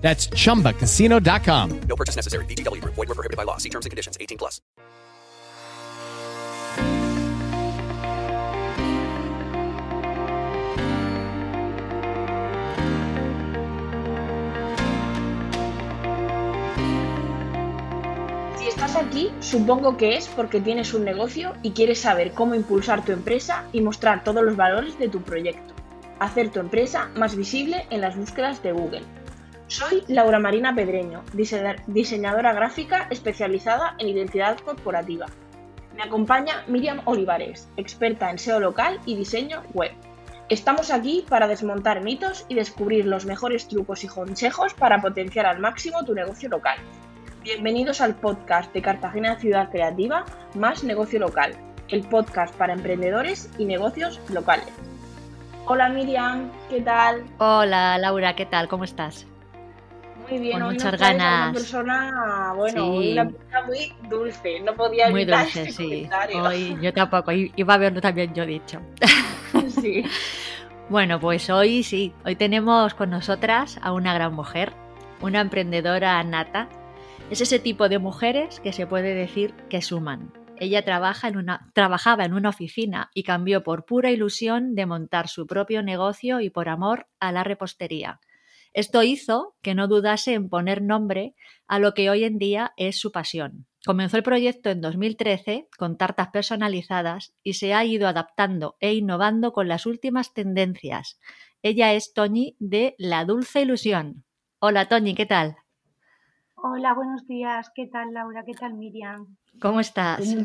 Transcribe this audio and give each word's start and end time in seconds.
That's 0.00 0.28
chumbacasino.com. 0.28 1.80
No 1.88 1.96
purchase 1.96 2.16
necessary. 2.16 2.44
VGW 2.46 2.80
Group. 2.80 2.94
Void 2.94 3.08
were 3.08 3.14
prohibited 3.14 3.36
by 3.36 3.44
law. 3.44 3.58
See 3.58 3.70
terms 3.70 3.86
and 3.86 3.90
conditions. 3.90 4.16
18 4.20 4.38
plus. 4.38 4.60
Si 18.56 18.68
estás 18.68 18.96
aquí, 18.96 19.30
supongo 19.40 19.96
que 19.96 20.16
es 20.16 20.28
porque 20.28 20.60
tienes 20.60 20.94
un 20.94 21.04
negocio 21.04 21.54
y 21.62 21.72
quieres 21.72 22.00
saber 22.00 22.32
cómo 22.32 22.54
impulsar 22.54 23.04
tu 23.04 23.12
empresa 23.12 23.64
y 23.72 23.80
mostrar 23.80 24.24
todos 24.24 24.42
los 24.44 24.56
valores 24.56 24.98
de 24.98 25.08
tu 25.08 25.22
proyecto. 25.22 25.74
Hacer 26.18 26.50
tu 26.50 26.60
empresa 26.60 27.08
más 27.16 27.34
visible 27.36 27.86
en 27.90 28.02
las 28.02 28.16
búsquedas 28.16 28.62
de 28.62 28.72
Google. 28.72 29.02
Soy 29.70 30.02
Laura 30.08 30.40
Marina 30.40 30.74
Pedreño, 30.74 31.22
dise- 31.32 31.76
diseñadora 31.86 32.52
gráfica 32.52 33.06
especializada 33.10 33.94
en 33.98 34.08
identidad 34.08 34.58
corporativa. 34.58 35.26
Me 35.96 36.02
acompaña 36.02 36.64
Miriam 36.66 37.02
Olivares, 37.04 37.68
experta 37.76 38.30
en 38.30 38.38
SEO 38.38 38.58
local 38.58 38.98
y 39.06 39.14
diseño 39.14 39.62
web. 39.72 39.92
Estamos 40.48 40.90
aquí 40.90 41.24
para 41.28 41.46
desmontar 41.46 42.02
mitos 42.02 42.46
y 42.48 42.56
descubrir 42.56 43.06
los 43.06 43.26
mejores 43.26 43.68
trucos 43.68 44.02
y 44.02 44.08
consejos 44.08 44.74
para 44.74 45.00
potenciar 45.00 45.46
al 45.46 45.60
máximo 45.60 46.04
tu 46.04 46.14
negocio 46.14 46.48
local. 46.48 46.78
Bienvenidos 47.44 48.00
al 48.00 48.16
podcast 48.16 48.72
de 48.74 48.82
Cartagena 48.82 49.38
Ciudad 49.38 49.70
Creativa 49.70 50.24
más 50.56 50.82
Negocio 50.82 51.20
Local, 51.20 51.52
el 51.88 52.02
podcast 52.08 52.52
para 52.56 52.72
emprendedores 52.72 53.48
y 53.56 53.66
negocios 53.66 54.20
locales. 54.30 54.66
Hola 55.66 55.88
Miriam, 55.90 56.50
¿qué 56.68 56.80
tal? 56.80 57.22
Hola 57.38 57.96
Laura, 57.98 58.34
¿qué 58.34 58.46
tal? 58.46 58.66
¿Cómo 58.66 58.82
estás? 58.82 59.26
Muy 60.30 60.38
bien, 60.38 60.52
Con 60.52 60.62
hoy 60.62 60.74
muchas 60.74 60.92
nos 60.92 61.00
ganas. 61.00 61.50
Una 61.50 61.52
persona, 61.52 62.52
bueno, 62.56 62.84
Sí. 62.84 62.88
hoy 62.88 63.12
una 63.12 63.28
persona 63.28 63.66
muy 63.66 63.92
dulce, 64.08 64.60
no 64.60 64.74
podía 64.74 65.10
Muy 65.10 65.24
dulce, 65.24 65.62
este 65.62 65.72
sí. 65.72 66.08
Hoy 66.34 66.78
yo 66.80 66.92
tampoco, 66.92 67.32
iba 67.32 67.74
a 67.74 67.78
verlo 67.78 68.00
también 68.00 68.32
yo 68.34 68.46
dicho. 68.46 68.80
Sí. 69.80 70.04
Bueno, 70.88 71.20
pues 71.20 71.48
hoy 71.50 71.84
sí, 71.84 72.12
hoy 72.24 72.34
tenemos 72.34 72.94
con 72.94 73.10
nosotras 73.10 73.78
a 73.80 73.92
una 73.92 74.12
gran 74.12 74.34
mujer, 74.34 74.72
una 75.20 75.40
emprendedora 75.40 76.20
nata. 76.24 76.68
Es 77.30 77.40
ese 77.40 77.60
tipo 77.60 77.88
de 77.88 78.00
mujeres 78.00 78.58
que 78.58 78.72
se 78.72 78.88
puede 78.88 79.14
decir 79.14 79.54
que 79.68 79.82
suman. 79.82 80.32
Ella 80.56 80.84
trabaja 80.84 81.28
en 81.28 81.36
una, 81.36 81.70
trabajaba 81.74 82.24
en 82.24 82.34
una 82.34 82.48
oficina 82.48 83.08
y 83.14 83.22
cambió 83.22 83.62
por 83.62 83.84
pura 83.84 84.10
ilusión 84.10 84.74
de 84.74 84.84
montar 84.86 85.28
su 85.28 85.46
propio 85.46 85.80
negocio 85.84 86.40
y 86.40 86.50
por 86.50 86.68
amor 86.68 87.06
a 87.20 87.30
la 87.30 87.44
repostería. 87.44 88.18
Esto 88.72 89.02
hizo 89.02 89.56
que 89.62 89.74
no 89.74 89.88
dudase 89.88 90.34
en 90.34 90.48
poner 90.48 90.80
nombre 90.80 91.34
a 91.66 91.80
lo 91.80 91.92
que 91.92 92.08
hoy 92.08 92.24
en 92.24 92.38
día 92.38 92.72
es 92.76 93.00
su 93.00 93.10
pasión. 93.10 93.66
Comenzó 93.84 94.16
el 94.16 94.22
proyecto 94.22 94.70
en 94.70 94.80
2013 94.80 95.68
con 95.76 95.96
tartas 95.96 96.28
personalizadas 96.28 97.34
y 97.42 97.54
se 97.54 97.74
ha 97.74 97.84
ido 97.84 98.06
adaptando 98.06 98.76
e 98.78 98.94
innovando 98.94 99.52
con 99.52 99.66
las 99.66 99.86
últimas 99.86 100.34
tendencias. 100.34 101.18
Ella 101.62 101.94
es 101.94 102.12
Toñi 102.14 102.56
de 102.60 102.94
La 102.98 103.24
Dulce 103.24 103.62
Ilusión. 103.62 104.24
Hola 104.60 104.86
Toñi, 104.86 105.14
¿qué 105.14 105.26
tal? 105.26 105.56
Hola, 106.54 106.94
buenos 106.94 107.26
días. 107.26 107.72
¿Qué 107.74 107.86
tal, 107.86 108.12
Laura? 108.12 108.44
¿Qué 108.44 108.52
tal, 108.52 108.74
Miriam? 108.74 109.36
¿Cómo 109.60 109.80
estás? 109.80 110.36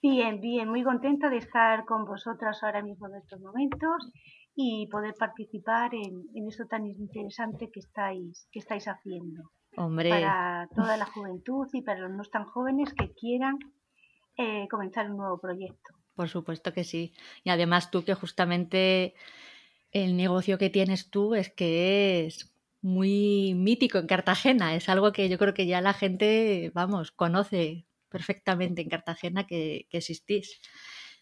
Bien, 0.00 0.40
bien, 0.40 0.68
muy 0.68 0.82
contenta 0.82 1.28
de 1.28 1.36
estar 1.36 1.84
con 1.84 2.04
vosotras 2.04 2.62
ahora 2.62 2.82
mismo 2.82 3.08
en 3.08 3.16
estos 3.16 3.40
momentos 3.40 4.10
y 4.60 4.88
poder 4.88 5.14
participar 5.14 5.94
en, 5.94 6.26
en 6.34 6.48
esto 6.48 6.66
tan 6.66 6.84
interesante 6.84 7.70
que 7.70 7.78
estáis, 7.78 8.48
que 8.50 8.58
estáis 8.58 8.88
haciendo 8.88 9.52
Hombre, 9.76 10.10
para 10.10 10.68
toda 10.74 10.96
la 10.96 11.06
juventud 11.06 11.68
y 11.72 11.82
para 11.82 12.00
los 12.00 12.10
no 12.10 12.24
tan 12.24 12.44
jóvenes 12.44 12.92
que 12.92 13.12
quieran 13.12 13.56
eh, 14.36 14.66
comenzar 14.68 15.08
un 15.12 15.18
nuevo 15.18 15.38
proyecto. 15.38 15.94
por 16.16 16.28
supuesto 16.28 16.72
que 16.72 16.82
sí. 16.82 17.12
Y 17.44 17.50
además 17.50 17.92
tú 17.92 18.02
que 18.02 18.14
justamente 18.14 19.14
el 19.92 20.16
negocio 20.16 20.58
que 20.58 20.70
tienes 20.70 21.08
tú 21.08 21.36
es 21.36 21.50
que 21.50 22.26
es 22.26 22.52
muy 22.82 23.54
mítico 23.54 23.98
en 23.98 24.08
Cartagena. 24.08 24.74
Es 24.74 24.88
algo 24.88 25.12
que 25.12 25.28
yo 25.28 25.38
creo 25.38 25.54
que 25.54 25.68
ya 25.68 25.80
la 25.80 25.92
gente, 25.92 26.72
vamos, 26.74 27.12
conoce 27.12 27.86
perfectamente 28.08 28.82
en 28.82 28.88
Cartagena 28.88 29.46
que, 29.46 29.86
que 29.88 29.98
existís. 29.98 30.60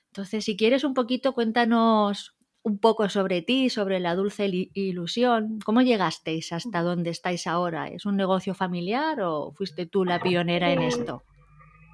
Entonces, 0.07 0.47
si 0.47 0.57
quieres 0.57 0.85
un 0.85 0.95
poquito, 0.95 1.35
cuéntanos 1.35 2.36
un 2.67 2.79
poco 2.87 3.09
sobre 3.09 3.43
ti, 3.43 3.71
sobre 3.71 4.01
la 4.01 4.17
dulce 4.17 4.45
ilusión. 4.75 5.61
¿Cómo 5.65 5.83
llegasteis 5.83 6.53
hasta 6.53 6.83
donde 6.83 7.11
estáis 7.11 7.47
ahora? 7.47 7.89
¿Es 7.89 8.07
un 8.07 8.17
negocio 8.17 8.55
familiar 8.55 9.21
o 9.21 9.53
fuiste 9.53 9.87
tú 9.87 10.05
la 10.05 10.19
pionera 10.21 10.73
en 10.73 10.83
Eh, 10.83 10.89
esto? 10.93 11.23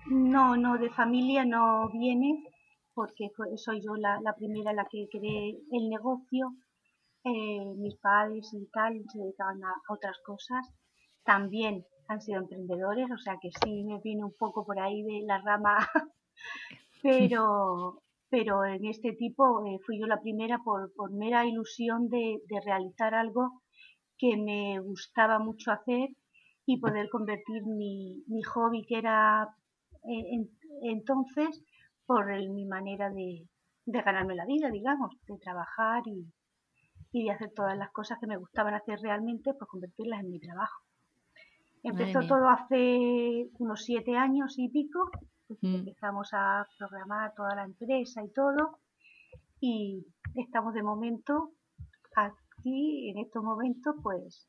No, 0.06 0.56
no, 0.56 0.78
de 0.78 0.90
familia 0.90 1.44
no 1.44 1.90
viene, 1.90 2.30
porque 2.94 3.30
soy 3.56 3.80
yo 3.82 3.94
la, 3.96 4.20
la 4.22 4.34
primera 4.34 4.72
la 4.72 4.86
que 4.90 5.08
creé 5.10 5.58
el 5.72 5.88
negocio. 5.88 6.54
Eh, 7.24 7.64
mis 7.76 7.96
padres 7.96 8.50
y 8.54 8.66
tal 8.72 8.94
se 9.12 9.18
dedicaban 9.18 9.62
a 9.64 9.72
otras 9.92 10.18
cosas. 10.24 10.66
También 11.24 11.84
han 12.08 12.20
sido 12.20 12.40
emprendedores, 12.40 13.10
o 13.10 13.18
sea 13.18 13.36
que 13.40 13.50
sí 13.62 13.84
me 13.84 14.00
viene 14.02 14.24
un 14.24 14.34
poco 14.38 14.64
por 14.66 14.80
ahí 14.80 15.02
de 15.02 15.20
la 15.26 15.38
rama, 15.42 15.76
pero, 17.02 18.02
pero 18.32 18.64
en 18.64 18.84
este 18.94 19.12
tipo 19.22 19.44
eh, 19.66 19.78
fui 19.84 20.00
yo 20.00 20.06
la 20.06 20.22
primera 20.26 20.58
por, 20.66 20.80
por 20.96 21.10
mera 21.12 21.44
ilusión 21.52 22.08
de, 22.08 22.24
de 22.50 22.58
realizar 22.70 23.14
algo 23.14 23.44
que 24.18 24.36
me 24.38 24.80
gustaba 24.80 25.38
mucho 25.38 25.70
hacer 25.72 26.08
y 26.66 26.80
poder 26.80 27.08
convertir 27.10 27.62
mi, 27.66 28.22
mi 28.28 28.42
hobby, 28.52 28.84
que 28.88 28.98
era 28.98 29.44
eh, 30.12 30.24
en- 30.34 30.50
entonces, 30.96 31.50
por 32.06 32.32
el- 32.32 32.50
mi 32.50 32.66
manera 32.66 33.10
de, 33.10 33.30
de 33.86 34.02
ganarme 34.02 34.34
la 34.36 34.46
vida, 34.46 34.70
digamos, 34.70 35.10
de 35.28 35.38
trabajar 35.38 36.02
y, 36.06 36.26
y 37.12 37.24
de 37.24 37.30
hacer 37.32 37.52
todas 37.54 37.76
las 37.78 37.92
cosas 37.92 38.18
que 38.20 38.26
me 38.26 38.38
gustaban 38.38 38.74
hacer 38.74 38.98
realmente, 39.00 39.54
pues 39.54 39.68
convertirlas 39.70 40.20
en 40.22 40.30
mi 40.30 40.40
trabajo. 40.40 40.80
Empezó 41.84 42.24
todo 42.26 42.48
hace 42.48 43.48
unos 43.58 43.84
siete 43.84 44.16
años 44.16 44.54
y 44.58 44.68
pico, 44.70 45.00
empezamos 45.60 46.30
a 46.32 46.66
programar 46.78 47.34
toda 47.34 47.54
la 47.54 47.64
empresa 47.64 48.22
y 48.24 48.32
todo, 48.32 48.78
y 49.60 50.06
estamos 50.34 50.74
de 50.74 50.82
momento 50.82 51.52
aquí, 52.16 53.10
en 53.10 53.18
estos 53.18 53.42
momentos, 53.42 53.94
pues 54.02 54.48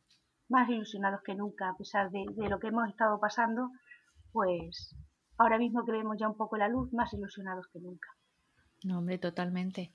más 0.49 0.69
ilusionados 0.69 1.21
que 1.23 1.35
nunca, 1.35 1.69
a 1.69 1.77
pesar 1.77 2.11
de, 2.11 2.25
de 2.35 2.49
lo 2.49 2.59
que 2.59 2.67
hemos 2.67 2.87
estado 2.89 3.19
pasando, 3.19 3.69
pues 4.31 4.95
ahora 5.37 5.57
mismo 5.57 5.85
que 5.85 5.91
vemos 5.91 6.17
ya 6.19 6.27
un 6.27 6.37
poco 6.37 6.57
la 6.57 6.67
luz, 6.67 6.91
más 6.93 7.13
ilusionados 7.13 7.67
que 7.71 7.79
nunca. 7.79 8.09
No, 8.83 8.99
hombre, 8.99 9.17
totalmente. 9.17 9.91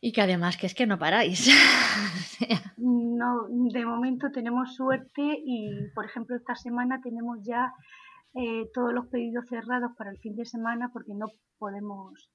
Y 0.00 0.12
que 0.12 0.22
además 0.22 0.56
que 0.56 0.66
es 0.66 0.74
que 0.74 0.86
no 0.86 0.98
paráis. 0.98 1.48
No, 2.84 3.46
de 3.48 3.86
momento 3.86 4.32
tenemos 4.32 4.74
suerte 4.74 5.22
y, 5.22 5.88
por 5.94 6.04
ejemplo, 6.04 6.34
esta 6.34 6.56
semana 6.56 7.00
tenemos 7.00 7.38
ya 7.44 7.72
eh, 8.34 8.70
todos 8.72 8.92
los 8.92 9.08
pedidos 9.08 9.46
cerrados 9.48 9.92
para 9.96 10.10
el 10.10 10.18
fin 10.18 10.34
de 10.36 10.46
semana 10.46 10.90
porque 10.92 11.12
no 11.14 11.26
podemos, 11.58 12.30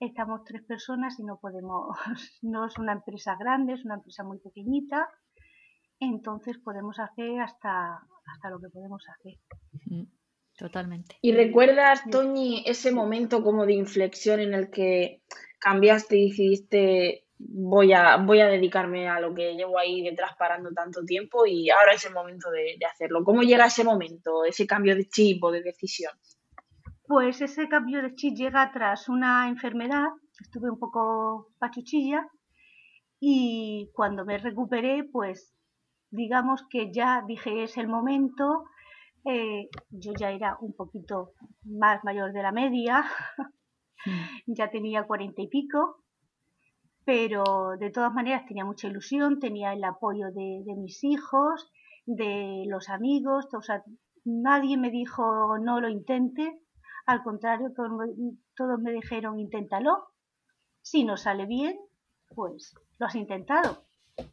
estamos 0.00 0.44
tres 0.44 0.62
personas 0.62 1.18
y 1.18 1.24
no 1.24 1.38
podemos, 1.38 1.96
no 2.42 2.66
es 2.66 2.78
una 2.78 2.92
empresa 2.92 3.36
grande, 3.38 3.74
es 3.74 3.84
una 3.84 3.96
empresa 3.96 4.24
muy 4.24 4.38
pequeñita, 4.38 5.08
entonces 6.00 6.58
podemos 6.58 6.98
hacer 6.98 7.40
hasta, 7.40 7.98
hasta 8.26 8.50
lo 8.50 8.60
que 8.60 8.68
podemos 8.68 9.02
hacer. 9.08 9.34
totalmente. 10.56 11.16
¿Y 11.20 11.32
recuerdas, 11.32 12.02
Toñi, 12.10 12.64
ese 12.66 12.92
momento 12.92 13.42
como 13.42 13.66
de 13.66 13.74
inflexión 13.74 14.40
en 14.40 14.54
el 14.54 14.70
que 14.70 15.22
cambiaste 15.58 16.16
y 16.16 16.28
decidiste 16.30 17.25
voy 17.38 17.92
a, 17.92 18.16
voy 18.16 18.40
a 18.40 18.46
dedicarme 18.46 19.08
a 19.08 19.20
lo 19.20 19.34
que 19.34 19.54
llevo 19.54 19.78
ahí 19.78 20.02
detrás 20.02 20.36
parando 20.36 20.70
tanto 20.72 21.04
tiempo 21.04 21.46
y 21.46 21.70
ahora 21.70 21.92
es 21.94 22.04
el 22.06 22.14
momento 22.14 22.50
de, 22.50 22.76
de 22.78 22.86
hacerlo? 22.86 23.24
¿Cómo 23.24 23.42
llega 23.42 23.66
ese 23.66 23.84
momento, 23.84 24.44
ese 24.44 24.66
cambio 24.66 24.94
de 24.94 25.08
chip 25.08 25.42
o 25.44 25.50
de 25.50 25.62
decisión? 25.62 26.12
Pues 27.06 27.40
ese 27.40 27.68
cambio 27.68 28.02
de 28.02 28.14
chip 28.14 28.36
llega 28.36 28.70
tras 28.72 29.08
una 29.08 29.48
enfermedad, 29.48 30.06
estuve 30.40 30.70
un 30.70 30.78
poco 30.78 31.52
pachuchilla 31.58 32.26
y 33.20 33.90
cuando 33.94 34.24
me 34.24 34.38
recuperé, 34.38 35.04
pues 35.04 35.54
digamos 36.10 36.64
que 36.68 36.92
ya 36.92 37.22
dije 37.26 37.62
es 37.62 37.76
el 37.76 37.88
momento, 37.88 38.64
eh, 39.24 39.68
yo 39.90 40.12
ya 40.18 40.30
era 40.30 40.56
un 40.60 40.74
poquito 40.74 41.32
más 41.64 42.02
mayor 42.04 42.32
de 42.32 42.42
la 42.42 42.52
media, 42.52 43.04
ya 44.46 44.70
tenía 44.70 45.04
cuarenta 45.04 45.42
y 45.42 45.48
pico, 45.48 46.04
pero 47.06 47.76
de 47.78 47.90
todas 47.90 48.12
maneras 48.12 48.46
tenía 48.46 48.64
mucha 48.64 48.88
ilusión, 48.88 49.38
tenía 49.38 49.72
el 49.72 49.84
apoyo 49.84 50.32
de, 50.32 50.64
mis 50.76 51.04
hijos, 51.04 51.70
de 52.04 52.64
los 52.66 52.88
amigos, 52.88 53.46
nadie 54.24 54.76
me 54.76 54.90
dijo 54.90 55.56
no 55.58 55.80
lo 55.80 55.88
intente, 55.88 56.60
al 57.06 57.22
contrario, 57.22 57.72
todos, 57.76 58.80
me 58.80 58.90
dijeron 58.90 59.38
inténtalo, 59.38 60.08
si 60.82 61.04
no 61.04 61.16
sale 61.16 61.46
bien, 61.46 61.78
pues 62.34 62.74
lo 62.98 63.06
has 63.06 63.14
intentado, 63.14 63.84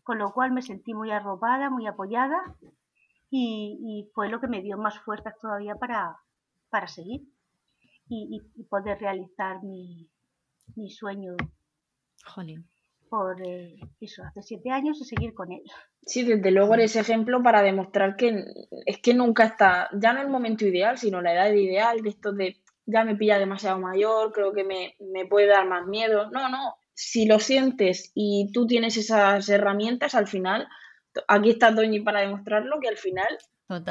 con 0.01 0.17
lo 0.17 0.33
cual 0.33 0.51
me 0.51 0.63
sentí 0.63 0.95
muy 0.95 1.11
arropada, 1.11 1.69
muy 1.69 1.85
apoyada 1.85 2.41
y, 3.29 4.09
fue 4.15 4.29
lo 4.29 4.39
que 4.39 4.47
me 4.47 4.63
dio 4.63 4.79
más 4.79 4.97
fuerzas 4.97 5.35
todavía 5.39 5.75
para, 5.75 6.17
para 6.71 6.87
seguir 6.87 7.21
y, 8.09 8.41
poder 8.67 8.99
realizar 8.99 9.61
mi, 9.61 10.09
mi 10.75 10.89
sueño 10.89 11.35
Jolín. 12.23 12.67
por 13.09 13.41
eh, 13.45 13.75
eso, 13.99 14.23
hace 14.23 14.41
siete 14.41 14.71
años 14.71 14.99
y 15.01 15.05
seguir 15.05 15.33
con 15.33 15.51
él. 15.51 15.61
Sí, 16.05 16.23
desde 16.23 16.51
luego 16.51 16.73
eres 16.73 16.95
ejemplo 16.95 17.41
para 17.43 17.61
demostrar 17.61 18.15
que 18.15 18.45
es 18.85 18.97
que 18.99 19.13
nunca 19.13 19.45
está, 19.45 19.89
ya 19.93 20.13
no 20.13 20.21
el 20.21 20.29
momento 20.29 20.65
ideal, 20.65 20.97
sino 20.97 21.21
la 21.21 21.33
edad 21.33 21.51
ideal, 21.51 22.01
de 22.01 22.09
esto 22.09 22.33
de 22.33 22.57
ya 22.85 23.05
me 23.05 23.15
pilla 23.15 23.39
demasiado 23.39 23.79
mayor, 23.79 24.33
creo 24.33 24.51
que 24.51 24.63
me, 24.63 24.95
me 24.99 25.25
puede 25.25 25.47
dar 25.47 25.67
más 25.67 25.87
miedo. 25.87 26.29
No, 26.31 26.49
no, 26.49 26.75
si 26.93 27.25
lo 27.25 27.39
sientes 27.39 28.11
y 28.13 28.51
tú 28.53 28.67
tienes 28.67 28.97
esas 28.97 29.47
herramientas, 29.49 30.15
al 30.15 30.27
final, 30.27 30.67
aquí 31.27 31.51
está 31.51 31.73
Toñi 31.73 32.01
para 32.01 32.21
demostrarlo 32.21 32.79
que 32.79 32.87
al 32.87 32.97
final 32.97 33.37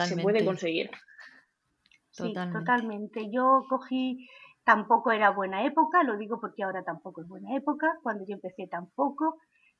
se 0.06 0.17
puede 0.19 0.44
conseguir. 0.44 0.90
Sí, 2.11 2.34
totalmente. 2.52 3.31
Yo 3.32 3.64
cogí 3.69 4.29
Tampoco 4.64 5.11
era 5.11 5.31
buena 5.31 5.64
época, 5.64 6.03
lo 6.03 6.17
digo 6.17 6.41
porque 6.41 6.62
ahora 6.62 6.85
tampoco 6.85 7.23
es 7.23 7.29
buena 7.29 7.56
época, 7.56 7.99
cuando 8.03 8.25
yo 8.26 8.35
empecé 8.35 8.69
tampoco, 8.69 9.38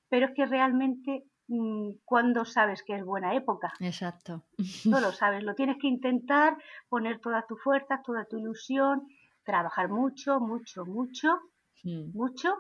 pero 0.09 0.27
es 0.27 0.33
que 0.35 0.47
realmente 0.47 1.25
mm, 1.49 1.91
cuando 2.05 2.45
sabes 2.45 2.83
que 2.83 2.97
es 2.97 3.05
buena 3.05 3.35
época. 3.35 3.73
Exacto. 3.81 4.45
No 4.85 5.01
lo 5.01 5.13
sabes, 5.13 5.45
lo 5.45 5.55
tienes 5.55 5.77
que 5.81 5.87
intentar, 5.87 6.57
poner 6.89 7.21
todas 7.21 7.47
tus 7.47 7.63
fuerzas, 7.63 8.03
toda 8.03 8.25
tu 8.25 8.39
ilusión, 8.39 9.07
trabajar 9.45 9.89
mucho, 9.89 10.41
mucho, 10.41 10.85
mucho, 10.85 11.39
mm. 11.85 12.17
mucho 12.17 12.55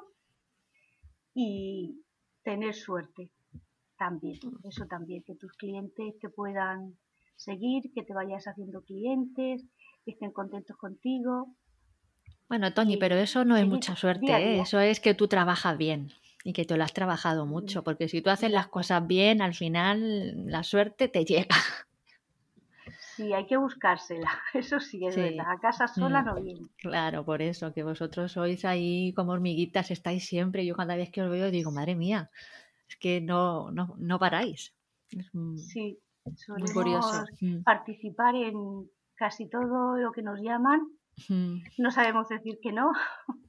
y 1.35 2.05
tener 2.43 2.75
suerte 2.75 3.31
también. 3.97 4.39
Eso 4.65 4.87
también, 4.87 5.23
que 5.23 5.35
tus 5.35 5.53
clientes 5.55 6.19
te 6.21 6.29
puedan 6.29 6.97
seguir, 7.37 7.93
que 7.95 8.03
te 8.03 8.15
vayas 8.15 8.47
haciendo 8.47 8.83
clientes, 8.83 9.65
que 10.05 10.11
estén 10.13 10.33
contentos 10.33 10.77
contigo. 10.77 11.55
Bueno, 12.53 12.75
Tony, 12.75 12.99
pero 12.99 13.17
eso 13.17 13.47
no 13.47 13.57
es 13.57 13.67
mucha 13.67 13.97
suerte, 13.97 14.31
¿eh? 14.31 14.61
eso 14.61 14.79
es 14.79 15.01
que 15.01 15.15
tú 15.15 15.27
trabajas 15.27 15.79
bien 15.79 16.13
y 16.45 16.53
que 16.53 16.67
tú 16.67 16.77
lo 16.77 16.85
has 16.85 16.93
trabajado 16.93 17.47
mucho, 17.47 17.81
mm. 17.81 17.85
porque 17.85 18.09
si 18.09 18.21
tú 18.21 18.29
haces 18.29 18.51
las 18.51 18.67
cosas 18.67 19.07
bien, 19.07 19.41
al 19.41 19.55
final 19.55 20.51
la 20.51 20.63
suerte 20.63 21.09
te 21.09 21.25
llega. 21.25 21.57
Sí, 23.17 23.33
hay 23.33 23.47
que 23.47 23.57
buscársela, 23.57 24.31
eso 24.53 24.81
sí 24.81 25.03
es 25.07 25.17
verdad, 25.17 25.47
a 25.51 25.61
casa 25.61 25.89
sola 25.89 26.21
mm. 26.21 26.27
no 26.27 26.43
viene. 26.43 26.69
Claro, 26.77 27.25
por 27.25 27.41
eso, 27.41 27.73
que 27.73 27.85
vosotros 27.85 28.33
sois 28.33 28.67
ahí 28.67 29.15
como 29.15 29.33
hormiguitas, 29.33 29.91
estáis 29.91 30.27
siempre, 30.27 30.67
yo 30.67 30.77
cada 30.77 30.95
vez 30.95 31.11
que 31.11 31.23
os 31.23 31.31
veo 31.31 31.51
digo, 31.51 31.71
madre 31.71 31.95
mía, 31.95 32.31
es 32.87 32.97
que 32.97 33.23
no, 33.23 33.71
no, 33.71 33.95
no 33.97 34.19
paráis. 34.19 34.75
sí, 35.57 35.99
solemos 36.37 37.25
participar 37.65 38.35
en 38.35 38.91
casi 39.15 39.49
todo 39.49 39.97
lo 39.97 40.13
que 40.13 40.21
nos 40.21 40.39
llaman 40.43 40.87
no 41.29 41.91
sabemos 41.91 42.29
decir 42.29 42.59
que 42.63 42.73
no 42.73 42.91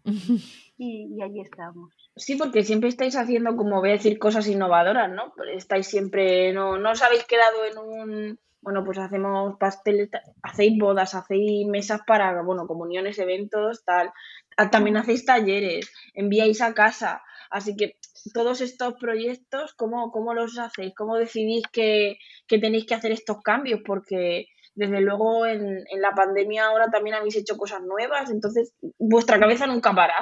y, 0.77 1.21
ahí 1.21 1.39
estamos. 1.39 1.94
Sí, 2.15 2.36
porque 2.36 2.63
siempre 2.63 2.89
estáis 2.89 3.15
haciendo, 3.15 3.56
como 3.56 3.80
voy 3.80 3.89
a 3.89 3.94
decir, 3.94 4.19
cosas 4.19 4.48
innovadoras, 4.48 5.10
¿no? 5.10 5.33
Estáis 5.54 5.88
siempre, 5.88 6.54
no, 6.54 6.77
no 6.77 6.92
os 6.92 7.01
habéis 7.01 7.25
quedado 7.25 7.65
en 7.65 7.77
un, 7.77 8.39
bueno, 8.62 8.83
pues 8.83 8.98
hacemos 8.98 9.57
pasteles, 9.60 10.10
hacéis 10.42 10.77
bodas, 10.77 11.15
hacéis 11.15 11.68
mesas 11.68 12.01
para, 12.07 12.42
bueno, 12.44 12.68
comuniones, 12.68 13.19
eventos, 13.19 13.83
tal. 13.83 14.12
Ah, 14.57 14.69
también 14.69 14.98
hacéis 14.98 15.25
talleres, 15.25 15.92
enviáis 16.13 16.62
a 16.62 16.74
casa. 16.74 17.21
Así 17.50 17.75
que 17.75 17.98
todos 18.33 18.62
estos 18.62 18.94
proyectos, 18.95 19.74
¿cómo, 19.74 20.12
cómo 20.12 20.33
los 20.33 20.57
hacéis? 20.57 20.94
¿Cómo 20.95 21.18
decidís 21.18 21.63
que, 21.71 22.18
que 22.48 22.57
tenéis 22.57 22.86
que 22.86 22.95
hacer 22.95 23.12
estos 23.12 23.42
cambios? 23.42 23.81
Porque 23.86 24.48
desde 24.75 25.01
luego 25.01 25.45
en, 25.45 25.83
la 25.99 26.11
pandemia 26.11 26.65
ahora 26.65 26.89
también 26.89 27.15
habéis 27.15 27.35
hecho 27.35 27.57
cosas 27.57 27.81
nuevas, 27.83 28.31
entonces 28.31 28.75
vuestra 28.97 29.39
cabeza 29.39 29.67
nunca 29.67 29.93
para. 29.93 30.15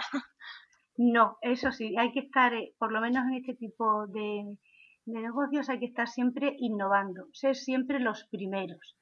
No, 0.97 1.37
eso 1.41 1.71
sí, 1.71 1.95
hay 1.97 2.11
que 2.11 2.19
estar, 2.19 2.53
eh, 2.53 2.75
por 2.77 2.91
lo 2.91 3.01
menos 3.01 3.25
en 3.25 3.35
este 3.35 3.55
tipo 3.55 4.05
de, 4.07 4.57
negocios, 5.05 5.69
hay 5.69 5.79
que 5.79 5.85
estar 5.85 6.07
siempre 6.07 6.55
innovando, 6.59 7.27
ser 7.33 7.55
siempre 7.55 7.99
los 7.99 8.25
primeros. 8.25 8.97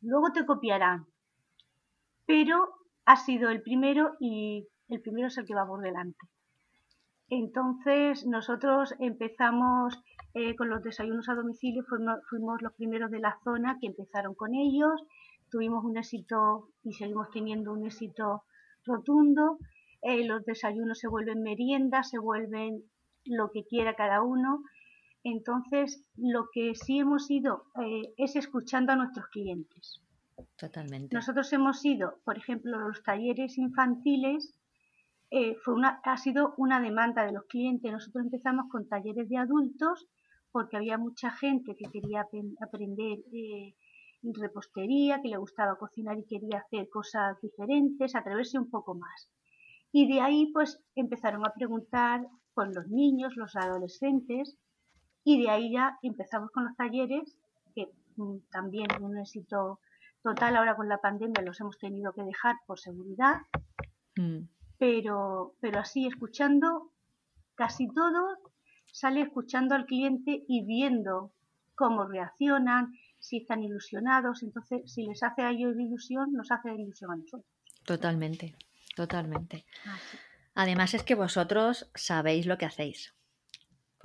Luego 0.00 0.32
te 0.32 0.44
copiarán, 0.44 1.06
pero 2.26 2.74
ha 3.04 3.16
sido 3.16 3.50
el 3.50 3.62
primero 3.62 4.16
y 4.18 4.66
el 4.88 5.00
primero 5.00 5.28
es 5.28 5.38
el 5.38 5.46
que 5.46 5.54
va 5.54 5.66
por 5.66 5.82
delante. 5.82 6.18
Entonces 7.28 8.24
nosotros 8.26 8.94
empezamos 9.00 9.98
eh, 10.34 10.54
con 10.54 10.68
los 10.68 10.82
desayunos 10.82 11.28
a 11.28 11.34
domicilio 11.34 11.82
fuimos, 11.84 12.62
los 12.62 12.72
primeros 12.74 13.10
de 13.10 13.20
la 13.20 13.38
zona 13.42 13.78
que 13.80 13.88
empezaron 13.88 14.34
con 14.34 14.54
ellos, 14.54 15.02
tuvimos 15.50 15.84
un 15.84 15.96
éxito 15.96 16.68
y 16.84 16.92
seguimos 16.92 17.30
teniendo 17.30 17.72
un 17.72 17.86
éxito 17.86 18.44
rotundo, 18.84 19.58
eh, 20.02 20.24
los 20.24 20.44
desayunos 20.44 20.98
se 20.98 21.08
vuelven 21.08 21.42
meriendas, 21.42 22.10
se 22.10 22.18
vuelven 22.18 22.84
lo 23.24 23.50
que 23.50 23.64
quiera 23.64 23.94
cada 23.94 24.22
uno, 24.22 24.62
entonces 25.24 26.04
lo 26.16 26.46
que 26.52 26.74
sí 26.74 27.00
hemos 27.00 27.28
ido 27.30 27.64
eh, 27.82 28.14
es 28.16 28.36
escuchando 28.36 28.92
a 28.92 28.96
nuestros 28.96 29.26
clientes. 29.28 30.00
Totalmente. 30.56 31.14
Nosotros 31.14 31.52
hemos 31.52 31.84
ido, 31.84 32.20
por 32.24 32.36
ejemplo, 32.36 32.78
los 32.78 33.02
talleres 33.02 33.58
infantiles, 33.58 34.55
fue 35.62 35.74
una, 35.74 36.00
ha 36.04 36.16
sido 36.16 36.54
una 36.56 36.80
demanda 36.80 37.24
de 37.24 37.32
los 37.32 37.44
clientes. 37.44 37.90
Nosotros 37.90 38.24
empezamos 38.24 38.66
con 38.70 38.88
talleres 38.88 39.28
de 39.28 39.36
adultos 39.36 40.06
porque 40.50 40.76
había 40.76 40.98
mucha 40.98 41.30
gente 41.30 41.76
que 41.76 41.90
quería 41.90 42.26
aprender 42.60 43.18
eh, 43.32 43.74
repostería, 44.22 45.20
que 45.22 45.28
le 45.28 45.36
gustaba 45.36 45.76
cocinar 45.76 46.18
y 46.18 46.24
quería 46.26 46.58
hacer 46.58 46.88
cosas 46.88 47.40
diferentes, 47.40 48.14
atreverse 48.14 48.58
un 48.58 48.70
poco 48.70 48.94
más. 48.94 49.30
Y 49.92 50.12
de 50.12 50.20
ahí 50.20 50.50
pues 50.52 50.82
empezaron 50.94 51.46
a 51.46 51.52
preguntar 51.52 52.26
con 52.54 52.74
los 52.74 52.88
niños, 52.88 53.36
los 53.36 53.54
adolescentes, 53.56 54.56
y 55.24 55.42
de 55.42 55.50
ahí 55.50 55.72
ya 55.72 55.98
empezamos 56.02 56.50
con 56.50 56.64
los 56.64 56.76
talleres, 56.76 57.36
que 57.74 57.88
mm, 58.16 58.38
también 58.50 58.88
un 59.00 59.18
éxito 59.18 59.80
total 60.22 60.56
ahora 60.56 60.76
con 60.76 60.88
la 60.88 60.98
pandemia 60.98 61.42
los 61.44 61.60
hemos 61.60 61.78
tenido 61.78 62.12
que 62.12 62.22
dejar 62.22 62.56
por 62.66 62.78
seguridad, 62.78 63.42
mm. 64.16 64.55
Pero, 64.78 65.54
pero 65.60 65.80
así 65.80 66.06
escuchando 66.06 66.92
casi 67.54 67.88
todo 67.88 68.38
sale 68.86 69.20
escuchando 69.22 69.74
al 69.74 69.86
cliente 69.86 70.44
y 70.48 70.64
viendo 70.64 71.32
cómo 71.74 72.06
reaccionan, 72.06 72.94
si 73.18 73.38
están 73.38 73.62
ilusionados. 73.62 74.42
Entonces, 74.42 74.90
si 74.90 75.04
les 75.04 75.22
hace 75.22 75.42
a 75.42 75.50
ellos 75.50 75.76
ilusión, 75.78 76.32
nos 76.32 76.50
hace 76.50 76.74
ilusión 76.74 77.10
a 77.12 77.16
nosotros. 77.16 77.44
Totalmente, 77.84 78.54
totalmente. 78.94 79.66
Ah, 79.84 79.98
Además 80.54 80.94
es 80.94 81.02
que 81.02 81.14
vosotros 81.14 81.90
sabéis 81.94 82.46
lo 82.46 82.56
que 82.56 82.64
hacéis. 82.64 83.14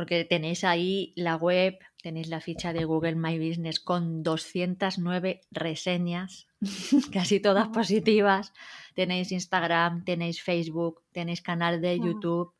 Porque 0.02 0.26
tenéis 0.26 0.64
ahí 0.64 1.14
la 1.16 1.36
web, 1.36 1.78
tenéis 2.02 2.28
la 2.28 2.42
ficha 2.42 2.74
de 2.74 2.86
Google 2.86 3.16
My 3.16 3.38
Business 3.38 3.80
con 3.80 4.24
209 4.24 5.42
reseñas, 5.52 6.48
casi 7.14 7.40
todas 7.40 7.68
positivas. 7.68 8.52
Tenéis 8.96 9.32
Instagram, 9.32 10.04
tenéis 10.04 10.42
Facebook, 10.42 11.04
tenéis 11.12 11.44
canal 11.44 11.82
de 11.82 12.00
YouTube 12.00 12.56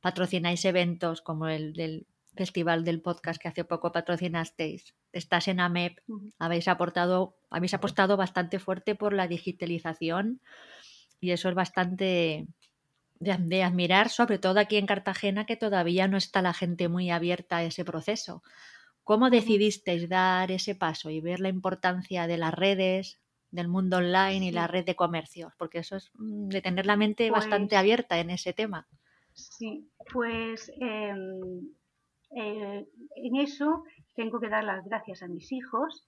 patrocináis 0.00 0.64
eventos 0.64 1.20
como 1.20 1.46
el 1.46 1.74
del 1.74 2.06
Festival 2.34 2.84
del 2.84 3.02
Podcast 3.02 3.40
que 3.40 3.48
hace 3.48 3.64
poco 3.64 3.92
patrocinasteis. 3.92 4.94
Estás 5.12 5.48
en 5.48 5.60
AMEP, 5.60 5.98
habéis 6.38 6.68
aportado, 6.68 7.36
habéis 7.50 7.74
apostado 7.74 8.16
bastante 8.16 8.58
fuerte 8.58 8.94
por 8.94 9.12
la 9.12 9.28
digitalización 9.28 10.40
y 11.20 11.32
eso 11.32 11.48
es 11.48 11.54
bastante 11.54 12.46
de, 13.20 13.62
admirar, 13.62 14.08
sobre 14.08 14.38
todo 14.38 14.58
aquí 14.58 14.76
en 14.76 14.86
Cartagena, 14.86 15.44
que 15.44 15.56
todavía 15.56 16.08
no 16.08 16.16
está 16.16 16.42
la 16.42 16.54
gente 16.54 16.88
muy 16.88 17.10
abierta 17.10 17.58
a 17.58 17.64
ese 17.64 17.84
proceso. 17.84 18.42
¿Cómo 19.04 19.30
decidisteis 19.30 20.08
dar 20.08 20.50
ese 20.50 20.74
paso 20.74 21.10
y 21.10 21.20
ver 21.20 21.40
la 21.40 21.48
importancia 21.48 22.26
de 22.26 22.38
las 22.38 22.54
redes, 22.54 23.20
del 23.50 23.68
mundo 23.68 23.98
online 23.98 24.46
y 24.46 24.50
la 24.50 24.66
red 24.66 24.84
de 24.84 24.96
comercios? 24.96 25.52
Porque 25.58 25.78
eso 25.78 25.96
es 25.96 26.10
mm, 26.14 26.48
de 26.48 26.62
tener 26.62 26.86
la 26.86 26.96
mente 26.96 27.30
bastante 27.30 27.70
pues 27.70 27.78
abierta 27.78 28.18
en 28.18 28.30
ese 28.30 28.52
tema. 28.52 28.88
Sí, 29.34 29.88
pues 30.12 30.70
em, 30.80 31.70
eh, 32.36 32.86
en 33.16 33.36
eso 33.36 33.84
tengo 34.14 34.40
que 34.40 34.48
dar 34.48 34.64
las 34.64 34.84
gracias 34.84 35.22
a 35.22 35.28
mis 35.28 35.52
hijos 35.52 36.06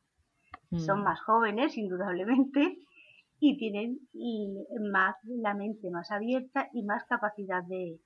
Son 0.78 1.00
Mm. 1.00 1.04
más 1.04 1.20
jóvenes, 1.22 1.76
indudablemente, 1.76 2.78
y 3.44 3.56
tienen 3.58 3.98
y 4.12 4.54
más 4.92 5.16
la 5.24 5.52
mente 5.54 5.90
más 5.90 6.12
abierta 6.12 6.68
y 6.72 6.84
más 6.84 7.02
capacidad 7.06 7.64
de, 7.64 7.98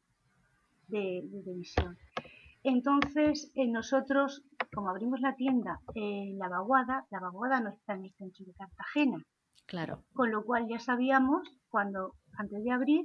de, 0.88 1.20
de 1.30 1.52
visión. 1.54 1.98
Entonces, 2.64 3.52
eh, 3.54 3.68
nosotros, 3.68 4.42
como 4.74 4.88
abrimos 4.88 5.20
la 5.20 5.36
tienda 5.36 5.78
en 5.94 6.38
La 6.38 6.48
Vaguada, 6.48 7.04
La 7.10 7.20
Vaguada 7.20 7.60
no 7.60 7.68
está 7.68 7.92
en 7.94 8.06
el 8.06 8.12
centro 8.14 8.46
de 8.46 8.54
Cartagena, 8.54 9.18
Claro. 9.66 10.02
con 10.14 10.30
lo 10.30 10.42
cual 10.44 10.66
ya 10.68 10.78
sabíamos, 10.78 11.42
cuando 11.68 12.14
antes 12.38 12.64
de 12.64 12.70
abrir, 12.72 13.04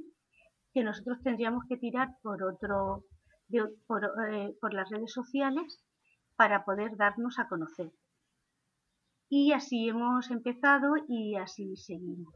que 0.72 0.82
nosotros 0.84 1.18
tendríamos 1.22 1.64
que 1.68 1.76
tirar 1.76 2.08
por 2.22 2.42
otro, 2.42 3.04
de- 3.48 3.68
por, 3.86 4.04
eh, 4.32 4.56
por 4.58 4.72
las 4.72 4.88
redes 4.88 5.12
sociales 5.12 5.84
para 6.36 6.64
poder 6.64 6.96
darnos 6.96 7.38
a 7.38 7.46
conocer. 7.46 7.90
Y 9.34 9.52
así 9.52 9.88
hemos 9.88 10.30
empezado 10.30 10.92
y 11.08 11.36
así 11.36 11.74
seguimos. 11.74 12.34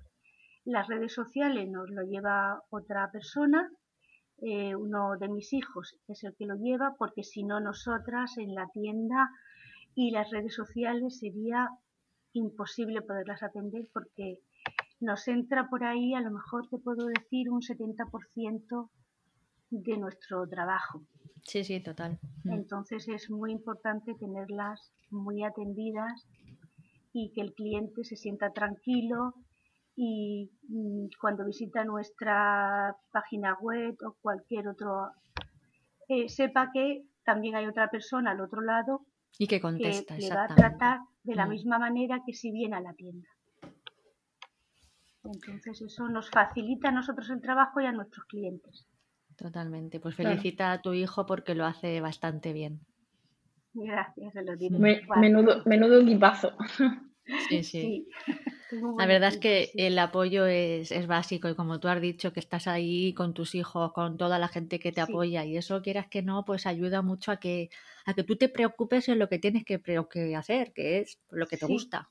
Las 0.64 0.88
redes 0.88 1.12
sociales 1.12 1.68
nos 1.68 1.90
lo 1.90 2.02
lleva 2.04 2.62
otra 2.70 3.10
persona, 3.12 3.70
eh, 4.38 4.74
uno 4.74 5.18
de 5.18 5.28
mis 5.28 5.52
hijos 5.52 5.94
es 6.08 6.24
el 6.24 6.34
que 6.36 6.46
lo 6.46 6.54
lleva, 6.54 6.94
porque 6.98 7.22
si 7.22 7.44
no 7.44 7.60
nosotras 7.60 8.38
en 8.38 8.54
la 8.54 8.68
tienda 8.68 9.28
y 9.94 10.10
las 10.10 10.30
redes 10.30 10.54
sociales 10.54 11.18
sería 11.18 11.68
imposible 12.32 13.02
poderlas 13.02 13.42
atender 13.42 13.86
porque 13.92 14.38
nos 14.98 15.28
entra 15.28 15.68
por 15.68 15.84
ahí, 15.84 16.14
a 16.14 16.22
lo 16.22 16.30
mejor 16.30 16.66
te 16.70 16.78
puedo 16.78 17.08
decir, 17.08 17.50
un 17.50 17.60
70% 17.60 18.88
de 19.68 19.98
nuestro 19.98 20.48
trabajo. 20.48 21.02
Sí, 21.42 21.62
sí, 21.62 21.78
total. 21.78 22.18
Mm. 22.44 22.52
Entonces 22.52 23.06
es 23.08 23.28
muy 23.28 23.52
importante 23.52 24.14
tenerlas 24.14 24.94
muy 25.10 25.44
atendidas 25.44 26.26
y 27.18 27.32
que 27.34 27.40
el 27.46 27.52
cliente 27.54 28.04
se 28.04 28.16
sienta 28.16 28.52
tranquilo 28.60 29.20
y 29.96 30.50
mm, 30.68 31.06
cuando 31.20 31.46
visita 31.46 31.84
nuestra 31.84 32.94
página 33.12 33.56
web 33.60 33.96
o 34.06 34.16
cualquier 34.20 34.68
otro, 34.68 34.90
eh, 36.08 36.28
sepa 36.28 36.70
que 36.74 36.86
también 37.24 37.54
hay 37.56 37.66
otra 37.66 37.88
persona 37.90 38.32
al 38.32 38.40
otro 38.40 38.60
lado 38.62 38.92
Y 39.38 39.46
que 39.46 39.60
que 39.60 39.60
contesta, 39.60 40.14
le 40.16 40.30
va 40.32 40.44
a 40.44 40.54
tratar 40.54 41.00
de 41.24 41.34
la 41.36 41.46
Mm. 41.46 41.50
misma 41.54 41.78
manera 41.78 42.22
que 42.26 42.34
si 42.34 42.52
viene 42.52 42.76
a 42.76 42.80
la 42.80 42.94
tienda. 42.94 43.28
Entonces 45.24 45.82
eso 45.82 46.08
nos 46.08 46.30
facilita 46.30 46.88
a 46.88 46.92
nosotros 46.92 47.28
el 47.28 47.42
trabajo 47.42 47.82
y 47.82 47.84
a 47.84 47.92
nuestros 47.92 48.24
clientes. 48.24 48.88
Totalmente. 49.36 50.00
Pues 50.00 50.14
Claro. 50.18 50.42
felicita 50.42 50.72
a 50.72 50.82
tu 50.82 50.92
hijo 50.92 51.26
porque 51.26 51.54
lo 51.54 51.64
hace 51.64 52.00
bastante 52.00 52.52
bien. 52.52 52.80
Gracias, 53.78 54.32
se 54.32 54.42
lo 54.42 54.56
diré. 54.56 54.78
Me- 54.78 55.02
menudo, 55.16 55.62
menudo 55.66 56.00
equipazo. 56.00 56.52
Sí, 57.48 57.62
sí. 57.62 58.08
La 58.96 59.06
verdad 59.06 59.28
es 59.28 59.38
que 59.38 59.70
el 59.76 59.98
apoyo 59.98 60.46
es, 60.46 60.90
es 60.90 61.06
básico 61.06 61.48
y 61.48 61.54
como 61.54 61.78
tú 61.78 61.88
has 61.88 62.00
dicho, 62.00 62.32
que 62.32 62.40
estás 62.40 62.66
ahí 62.66 63.12
con 63.14 63.34
tus 63.34 63.54
hijos, 63.54 63.92
con 63.92 64.16
toda 64.16 64.38
la 64.38 64.48
gente 64.48 64.78
que 64.78 64.90
te 64.92 65.04
Sí. 65.04 65.12
apoya 65.12 65.44
y 65.44 65.56
eso 65.56 65.82
quieras 65.82 66.06
que 66.08 66.22
no, 66.22 66.44
pues 66.44 66.66
ayuda 66.66 67.02
mucho 67.02 67.30
a 67.32 67.36
que, 67.36 67.70
a 68.06 68.14
que 68.14 68.24
tú 68.24 68.36
te 68.36 68.48
preocupes 68.48 69.08
en 69.08 69.18
lo 69.18 69.28
que 69.28 69.38
tienes 69.38 69.64
que, 69.64 69.80
hacer, 70.36 70.72
que 70.72 70.98
es 71.00 71.18
lo 71.30 71.46
que 71.46 71.56
te 71.58 71.66
Sí. 71.66 71.72
gusta. 71.72 72.08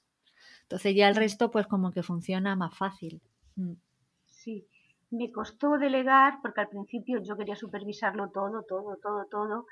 Entonces 0.63 0.95
ya 0.95 1.09
el 1.09 1.15
resto 1.15 1.49
pues 1.51 1.67
como 1.67 1.91
que 1.91 2.03
funciona 2.03 2.55
más 2.55 2.77
fácil. 2.77 3.21
Mm, 3.55 3.73
Sí, 4.27 4.67
me 5.09 5.31
costó 5.31 5.77
delegar 5.77 6.35
porque 6.41 6.61
al 6.61 6.69
principio 6.69 7.21
yo 7.23 7.35
quería 7.35 7.55
supervisarlo 7.55 8.29
todo, 8.29 8.63
todo, 8.63 8.97
todo, 9.01 9.25
todo, 9.31 9.65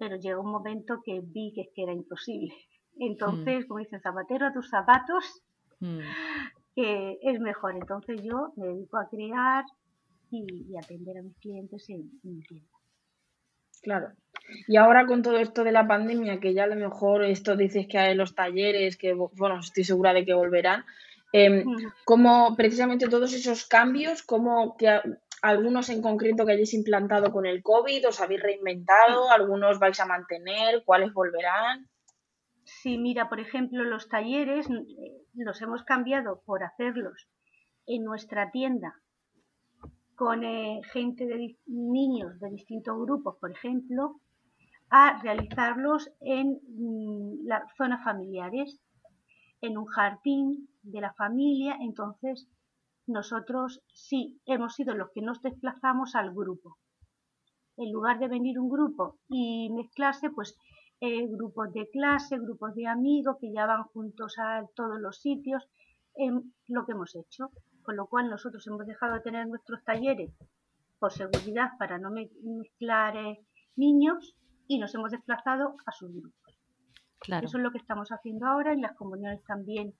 pero 0.00 0.16
llegó 0.16 0.40
un 0.40 0.50
momento 0.50 1.02
que 1.04 1.20
vi 1.22 1.52
que 1.52 1.82
era 1.82 1.92
imposible. 1.92 2.54
Entonces, 2.98 3.66
como 3.66 3.80
dicen, 3.80 4.00
zapatero 4.00 4.46
a 4.46 4.52
tus 4.52 4.68
zapatos, 4.70 5.42
mm. 5.78 5.98
que 6.74 7.18
es 7.22 7.38
mejor. 7.38 7.76
Entonces 7.76 8.22
yo 8.22 8.52
me 8.56 8.68
dedico 8.68 8.98
a 8.98 9.08
crear 9.10 9.64
y, 10.30 10.72
y 10.72 10.76
atender 10.78 11.18
a 11.18 11.22
mis 11.22 11.36
clientes 11.38 11.88
en, 11.90 12.10
en 12.24 12.36
mi 12.36 12.42
tienda. 12.42 12.70
Claro. 13.82 14.12
Y 14.66 14.76
ahora 14.76 15.06
con 15.06 15.22
todo 15.22 15.36
esto 15.36 15.64
de 15.64 15.72
la 15.72 15.86
pandemia, 15.86 16.40
que 16.40 16.54
ya 16.54 16.64
a 16.64 16.68
lo 16.68 16.76
mejor 16.76 17.22
esto 17.22 17.54
dices 17.54 17.86
que 17.86 17.98
hay 17.98 18.14
los 18.14 18.34
talleres, 18.34 18.96
que 18.96 19.12
bueno, 19.12 19.60
estoy 19.60 19.84
segura 19.84 20.14
de 20.14 20.24
que 20.24 20.34
volverán, 20.34 20.84
em, 21.32 21.64
cómo 22.06 22.56
precisamente 22.56 23.08
todos 23.08 23.34
esos 23.34 23.66
cambios, 23.66 24.22
cómo 24.22 24.76
que 24.78 25.00
algunos 25.42 25.88
en 25.88 26.02
concreto 26.02 26.44
que 26.44 26.52
hayáis 26.52 26.74
implantado 26.74 27.32
con 27.32 27.46
el 27.46 27.62
COVID, 27.62 28.08
os 28.08 28.20
habéis 28.20 28.42
reinventado, 28.42 29.30
algunos 29.30 29.78
vais 29.78 29.98
a 30.00 30.06
mantener, 30.06 30.82
cuáles 30.84 31.12
volverán. 31.12 31.88
Sí, 32.64 32.98
mira, 32.98 33.28
por 33.28 33.40
ejemplo, 33.40 33.82
los 33.84 34.08
talleres 34.08 34.68
eh, 34.68 35.26
los 35.34 35.60
hemos 35.62 35.82
cambiado 35.84 36.42
por 36.44 36.62
hacerlos 36.62 37.28
en 37.86 38.04
nuestra 38.04 38.50
tienda 38.50 38.94
con 40.14 40.44
eh, 40.44 40.82
gente 40.92 41.26
de 41.26 41.56
niños 41.66 42.38
de 42.40 42.50
distintos 42.50 42.94
grupos, 43.00 43.36
por 43.40 43.50
ejemplo, 43.50 44.20
a 44.90 45.18
realizarlos 45.22 46.10
en 46.20 46.60
mm, 46.68 47.46
las 47.46 47.62
zonas 47.78 48.04
familiares, 48.04 48.78
en 49.62 49.78
un 49.78 49.86
jardín 49.86 50.68
de 50.82 51.00
la 51.00 51.14
familia. 51.14 51.78
Entonces, 51.80 52.48
nosotros 53.10 53.80
sí 53.92 54.40
hemos 54.46 54.74
sido 54.74 54.94
los 54.94 55.10
que 55.14 55.22
nos 55.22 55.40
desplazamos 55.42 56.14
al 56.14 56.32
grupo. 56.34 56.78
En 57.76 57.92
lugar 57.92 58.18
de 58.18 58.28
venir 58.28 58.58
un 58.58 58.68
grupo 58.70 59.18
y 59.28 59.70
mezclarse, 59.70 60.30
pues 60.30 60.56
eh, 61.00 61.26
grupos 61.28 61.72
de 61.72 61.88
clase, 61.90 62.38
grupos 62.38 62.74
de 62.74 62.86
amigos 62.86 63.36
que 63.40 63.52
ya 63.52 63.66
van 63.66 63.84
juntos 63.84 64.36
a 64.38 64.62
todos 64.74 65.00
los 65.00 65.18
sitios, 65.20 65.66
en 66.14 66.52
lo 66.68 66.84
que 66.84 66.92
hemos 66.92 67.14
hecho. 67.16 67.50
Con 67.82 67.96
lo 67.96 68.06
cual 68.06 68.28
nosotros 68.28 68.66
hemos 68.66 68.86
dejado 68.86 69.14
de 69.14 69.20
tener 69.20 69.46
nuestros 69.48 69.82
talleres 69.84 70.30
por 70.98 71.12
seguridad 71.12 71.70
para 71.78 71.98
no 71.98 72.10
me- 72.10 72.30
mezclar 72.42 73.16
eh, 73.16 73.38
niños 73.76 74.36
y 74.68 74.78
nos 74.78 74.94
hemos 74.94 75.10
desplazado 75.10 75.76
a 75.86 75.92
sus 75.92 76.12
grupos. 76.12 76.58
Claro. 77.20 77.46
Eso 77.46 77.56
es 77.56 77.62
lo 77.64 77.70
que 77.70 77.78
estamos 77.78 78.10
haciendo 78.10 78.46
ahora. 78.46 78.72
En 78.74 78.82
las 78.82 78.94
comuniones 78.96 79.42
también 79.44 79.94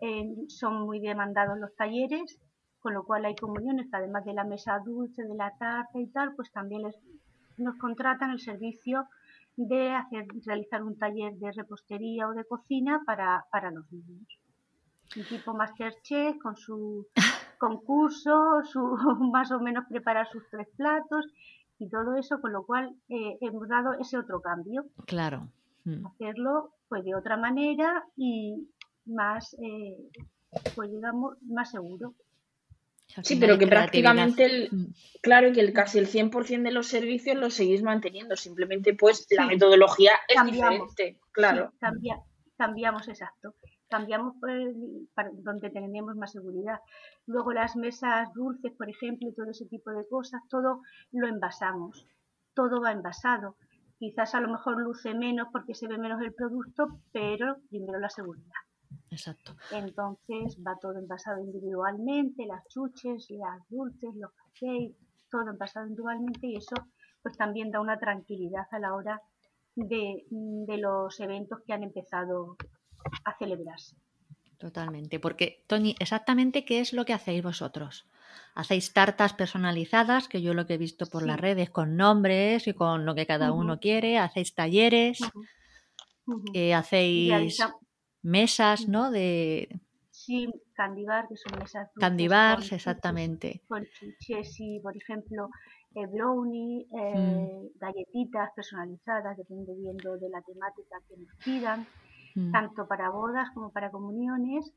eh, 0.00 0.24
son 0.48 0.86
muy 0.86 1.00
demandados 1.00 1.58
los 1.58 1.74
talleres, 1.76 2.40
con 2.86 2.94
lo 2.94 3.02
cual 3.02 3.24
hay 3.24 3.34
comuniones 3.34 3.90
que 3.90 3.96
además 3.96 4.24
de 4.24 4.32
la 4.32 4.44
mesa 4.44 4.78
dulce, 4.78 5.24
de 5.24 5.34
la 5.34 5.50
tarta 5.58 5.98
y 5.98 6.06
tal, 6.06 6.36
pues 6.36 6.52
también 6.52 6.84
les, 6.84 6.94
nos 7.58 7.76
contratan 7.78 8.30
el 8.30 8.38
servicio 8.38 9.08
de 9.56 9.90
hacer, 9.92 10.24
realizar 10.44 10.84
un 10.84 10.96
taller 10.96 11.34
de 11.34 11.50
repostería 11.50 12.28
o 12.28 12.32
de 12.32 12.44
cocina 12.44 13.02
para, 13.04 13.44
para 13.50 13.72
los 13.72 13.90
niños. 13.90 14.38
Un 15.16 15.24
tipo 15.24 15.52
Masterchef 15.52 16.38
con 16.40 16.54
su 16.56 17.08
concurso, 17.58 18.62
su, 18.62 18.80
más 19.32 19.50
o 19.50 19.58
menos 19.58 19.84
preparar 19.88 20.28
sus 20.28 20.48
tres 20.48 20.68
platos 20.76 21.26
y 21.80 21.88
todo 21.88 22.14
eso, 22.14 22.40
con 22.40 22.52
lo 22.52 22.64
cual 22.64 22.94
eh, 23.08 23.36
hemos 23.40 23.66
dado 23.66 23.94
ese 23.94 24.16
otro 24.16 24.40
cambio 24.40 24.84
Claro. 25.06 25.48
Mm. 25.82 26.06
hacerlo 26.06 26.70
pues 26.88 27.02
de 27.04 27.16
otra 27.16 27.36
manera 27.36 28.04
y 28.16 28.68
más 29.06 29.56
eh, 29.60 29.96
pues 30.76 30.88
digamos 30.88 31.36
más 31.42 31.72
seguro 31.72 32.14
Sí, 33.22 33.36
pero 33.36 33.58
que 33.58 33.66
prácticamente 33.66 34.44
el, 34.44 34.68
Mm. 34.72 34.86
claro 35.22 35.52
que 35.52 35.60
el 35.60 35.72
casi 35.72 35.98
el 35.98 36.06
100% 36.06 36.62
de 36.64 36.70
los 36.72 36.86
servicios 36.88 37.36
los 37.36 37.54
seguís 37.54 37.82
manteniendo, 37.82 38.36
simplemente 38.36 38.94
pues 38.94 39.26
la 39.30 39.44
Sí. 39.44 39.48
metodología 39.48 40.12
es 40.28 40.36
Cambiamos. 40.36 40.90
diferente, 40.96 41.20
claro. 41.32 41.70
Sí, 41.72 41.78
cambia- 41.80 42.20
cambiamos 42.58 43.08
exacto 43.08 43.54
cambiamos 43.88 44.34
pues, 44.40 44.74
para 45.14 45.30
donde 45.32 45.70
tenemos 45.70 46.16
más 46.16 46.32
seguridad 46.32 46.80
luego 47.26 47.52
las 47.52 47.76
mesas 47.76 48.32
dulces 48.34 48.72
por 48.76 48.88
ejemplo 48.90 49.28
y 49.28 49.34
todo 49.34 49.48
ese 49.50 49.66
tipo 49.66 49.90
de 49.92 50.08
cosas 50.08 50.40
todo 50.48 50.80
lo 51.12 51.28
envasamos 51.28 52.04
todo 52.54 52.80
va 52.82 52.90
envasado 52.90 53.56
quizás 53.98 54.34
a 54.34 54.40
lo 54.40 54.48
mejor 54.48 54.80
luce 54.80 55.14
menos 55.14 55.48
porque 55.52 55.74
se 55.76 55.86
ve 55.86 55.98
menos 55.98 56.20
el 56.20 56.32
producto 56.34 56.98
pero 57.12 57.58
primero 57.68 58.00
la 58.00 58.08
seguridad 58.10 58.58
Exacto. 59.10 59.56
Entonces 59.70 60.58
va 60.66 60.76
todo 60.80 60.98
envasado 60.98 61.40
individualmente, 61.42 62.46
las 62.46 62.66
chuches, 62.68 63.26
las 63.30 63.60
dulces, 63.68 64.14
los 64.14 64.30
cafés, 64.32 64.92
todo 65.30 65.50
envasado 65.50 65.86
individualmente 65.86 66.46
y 66.46 66.56
eso 66.56 66.74
pues 67.22 67.36
también 67.36 67.70
da 67.70 67.80
una 67.80 67.98
tranquilidad 67.98 68.66
a 68.70 68.78
la 68.78 68.94
hora 68.94 69.20
de, 69.74 70.24
de 70.30 70.78
los 70.78 71.18
eventos 71.20 71.58
que 71.66 71.72
han 71.72 71.82
empezado 71.82 72.56
a 73.24 73.36
celebrarse. 73.38 73.96
Totalmente. 74.58 75.20
Porque, 75.20 75.64
Tony, 75.66 75.94
exactamente 75.98 76.64
qué 76.64 76.80
es 76.80 76.92
lo 76.92 77.04
que 77.04 77.12
hacéis 77.12 77.42
vosotros. 77.42 78.06
Hacéis 78.54 78.92
tartas 78.94 79.34
personalizadas, 79.34 80.28
que 80.28 80.40
yo 80.40 80.54
lo 80.54 80.66
que 80.66 80.74
he 80.74 80.78
visto 80.78 81.06
por 81.06 81.22
Sí. 81.22 81.26
las 81.28 81.38
redes, 81.40 81.68
con 81.70 81.96
nombres 81.96 82.66
y 82.68 82.72
con 82.72 83.04
lo 83.04 83.14
que 83.14 83.26
cada 83.26 83.52
uno 83.52 83.78
quiere. 83.80 84.18
Hacéis 84.18 84.54
talleres, 84.54 85.18
eh, 86.54 86.72
hacéis 86.74 87.28
Realiza- 87.28 87.74
mesas, 88.26 88.88
¿no? 88.88 89.10
De 89.10 89.68
Sí, 90.10 90.48
candibar, 90.74 91.28
que 91.28 91.36
son 91.36 91.58
mesas 91.58 91.88
dulces 91.94 92.00
candy 92.00 92.24
con 92.24 92.30
bars, 92.36 92.62
chuches, 92.64 92.72
exactamente. 92.78 93.62
Con 93.68 93.84
chuches 93.86 94.56
y, 94.58 94.80
por 94.80 94.96
ejemplo, 94.96 95.50
eh, 95.94 96.06
brownie, 96.06 96.86
Mm. 96.90 96.98
eh, 96.98 97.70
galletitas 97.80 98.50
personalizadas, 98.54 99.36
dependiendo 99.36 100.16
de 100.18 100.28
la 100.30 100.42
temática 100.42 100.96
que 101.08 101.16
nos 101.16 101.34
pidan. 101.44 101.86
mm. 102.34 102.52
tanto 102.52 102.86
para 102.86 103.08
bodas 103.08 103.48
como 103.54 103.70
para 103.72 103.90
comuniones, 103.90 104.70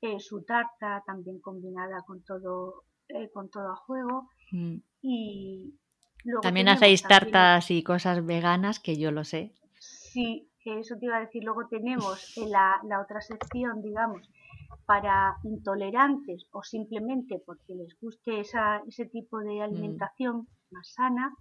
eh, 0.00 0.18
su 0.18 0.42
tarta 0.42 1.00
también 1.06 1.38
combinada 1.40 2.02
con 2.06 2.24
todo, 2.24 2.82
eh, 3.08 3.30
con 3.32 3.50
todo 3.50 3.70
a 3.72 3.76
juego. 3.76 4.28
Mm. 4.50 4.76
Y 5.02 5.74
también 6.42 6.68
hacéis 6.68 7.02
tartas 7.04 7.70
y 7.70 7.82
cosas 7.84 8.24
veganas, 8.26 8.80
que 8.80 8.96
yo 8.96 9.12
lo 9.12 9.22
sé. 9.24 9.52
Sí, 9.78 10.48
eso 10.66 10.96
te 10.98 11.06
iba 11.06 11.16
a 11.16 11.20
decir. 11.20 11.44
Luego 11.44 11.66
tenemos 11.68 12.36
la, 12.36 12.80
la 12.88 13.00
otra 13.00 13.20
sección, 13.20 13.82
digamos, 13.82 14.28
para 14.86 15.36
intolerantes 15.44 16.46
o 16.52 16.62
simplemente 16.62 17.42
porque 17.44 17.74
les 17.74 17.98
guste 18.00 18.40
esa, 18.40 18.82
ese 18.86 19.06
tipo 19.06 19.38
de 19.38 19.62
alimentación 19.62 20.48
más 20.70 20.92
sana, 20.92 21.34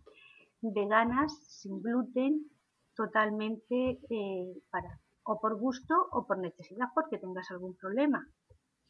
veganas, 0.61 1.31
sin 1.47 1.81
gluten, 1.81 2.49
totalmente 2.95 3.99
eh, 4.09 4.61
para 4.69 4.99
o 5.25 5.39
por 5.39 5.57
gusto 5.57 5.95
o 6.11 6.27
por 6.27 6.37
necesidad 6.37 6.87
porque 6.93 7.17
tengas 7.17 7.49
algún 7.51 7.75
problema. 7.75 8.27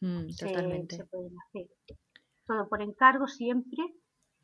Mm, 0.02 0.28
totalmente. 0.38 0.98
Se, 0.98 1.06
pueden 1.06 1.34
hacer. 1.48 1.68
Todo 2.46 2.68
por 2.68 2.82
encargo 2.82 3.28
siempre. 3.28 3.84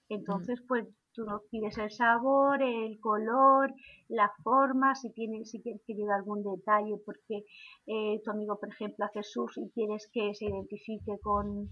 Entonces, 0.07 0.61
mm. 0.61 0.67
pues 0.67 0.87
tú 1.13 1.23
no 1.25 1.41
pides 1.49 1.77
el 1.77 1.91
sabor, 1.91 2.61
el 2.61 2.99
color, 2.99 3.73
la 4.07 4.31
forma, 4.43 4.95
si 4.95 5.11
tienes, 5.11 5.51
si 5.51 5.61
quieres 5.61 5.81
que 5.85 5.93
lleve 5.93 6.13
algún 6.13 6.43
detalle, 6.43 6.97
porque 7.05 7.45
eh, 7.87 8.21
tu 8.23 8.31
amigo, 8.31 8.59
por 8.59 8.69
ejemplo, 8.69 9.05
hace 9.05 9.23
surf 9.23 9.57
y 9.57 9.69
quieres 9.71 10.09
que 10.13 10.33
se 10.33 10.45
identifique 10.45 11.19
con, 11.21 11.69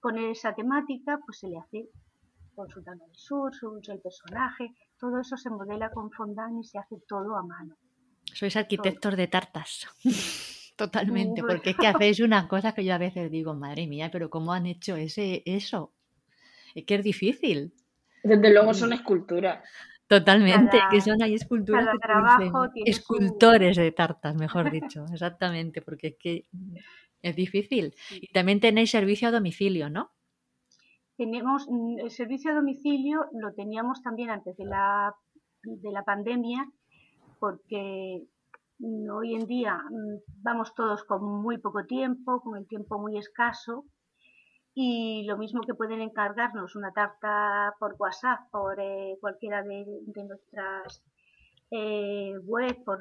con 0.00 0.18
esa 0.18 0.54
temática, 0.54 1.18
pues 1.24 1.38
se 1.40 1.48
le 1.48 1.58
hace 1.58 1.88
consultando 2.54 3.04
el 3.04 3.14
surf, 3.14 3.56
el 3.88 4.00
personaje, 4.00 4.70
todo 4.98 5.20
eso 5.20 5.36
se 5.36 5.50
modela 5.50 5.90
con 5.90 6.10
fondant 6.10 6.58
y 6.58 6.64
se 6.64 6.78
hace 6.78 6.96
todo 7.06 7.36
a 7.36 7.42
mano. 7.42 7.76
Sois 8.32 8.56
arquitectos 8.56 9.16
de 9.16 9.28
tartas. 9.28 9.86
Totalmente, 10.76 11.42
porque 11.42 11.70
es 11.70 11.76
que 11.76 11.86
hacéis 11.86 12.20
una 12.20 12.48
cosa 12.52 12.72
que 12.72 12.84
yo 12.84 12.94
a 12.94 12.98
veces 12.98 13.30
digo, 13.30 13.54
madre 13.54 13.86
mía, 13.86 14.10
pero 14.10 14.28
¿cómo 14.28 14.52
han 14.52 14.66
hecho 14.66 14.96
ese 14.96 15.42
eso? 15.46 15.94
Es 16.74 16.84
que 16.84 16.96
es 16.96 17.04
difícil. 17.04 17.72
Desde 18.26 18.52
luego 18.52 18.74
son 18.74 18.92
esculturas. 18.92 19.62
Totalmente, 20.08 20.78
que 20.90 21.00
son 21.00 21.20
ahí 21.20 21.34
esculturas 21.34 21.88
escultores 22.84 23.76
de 23.76 23.90
tartas, 23.90 24.36
mejor 24.36 24.70
dicho, 24.70 25.04
exactamente, 25.12 25.82
porque 25.82 26.08
es 26.08 26.16
que 26.16 26.46
es 27.22 27.34
difícil. 27.34 27.94
Y 28.10 28.28
también 28.32 28.60
tenéis 28.60 28.90
servicio 28.90 29.28
a 29.28 29.32
domicilio, 29.32 29.90
¿no? 29.90 30.10
Tenemos 31.16 31.66
mm, 31.68 32.00
el 32.00 32.10
servicio 32.10 32.52
a 32.52 32.54
domicilio, 32.54 33.26
lo 33.32 33.52
teníamos 33.54 34.02
también 34.02 34.30
antes 34.30 34.56
de 34.56 34.64
la, 34.66 35.14
de 35.62 35.90
la 35.90 36.04
pandemia, 36.04 36.70
porque 37.40 38.22
hoy 39.10 39.34
en 39.34 39.46
día 39.46 39.76
mm, 39.90 40.42
vamos 40.42 40.72
todos 40.74 41.02
con 41.04 41.24
muy 41.24 41.58
poco 41.58 41.84
tiempo, 41.84 42.40
con 42.42 42.56
el 42.56 42.68
tiempo 42.68 42.98
muy 43.00 43.18
escaso, 43.18 43.86
y 44.78 45.24
lo 45.24 45.38
mismo 45.38 45.62
que 45.62 45.72
pueden 45.72 46.02
encargarnos 46.02 46.76
una 46.76 46.92
tarta 46.92 47.74
por 47.80 47.96
WhatsApp, 47.98 48.50
por 48.50 48.78
eh, 48.78 49.16
cualquiera 49.22 49.62
de, 49.62 49.86
nuestras 50.28 51.02
eh, 51.70 52.34
web, 52.44 52.84
por 52.84 53.00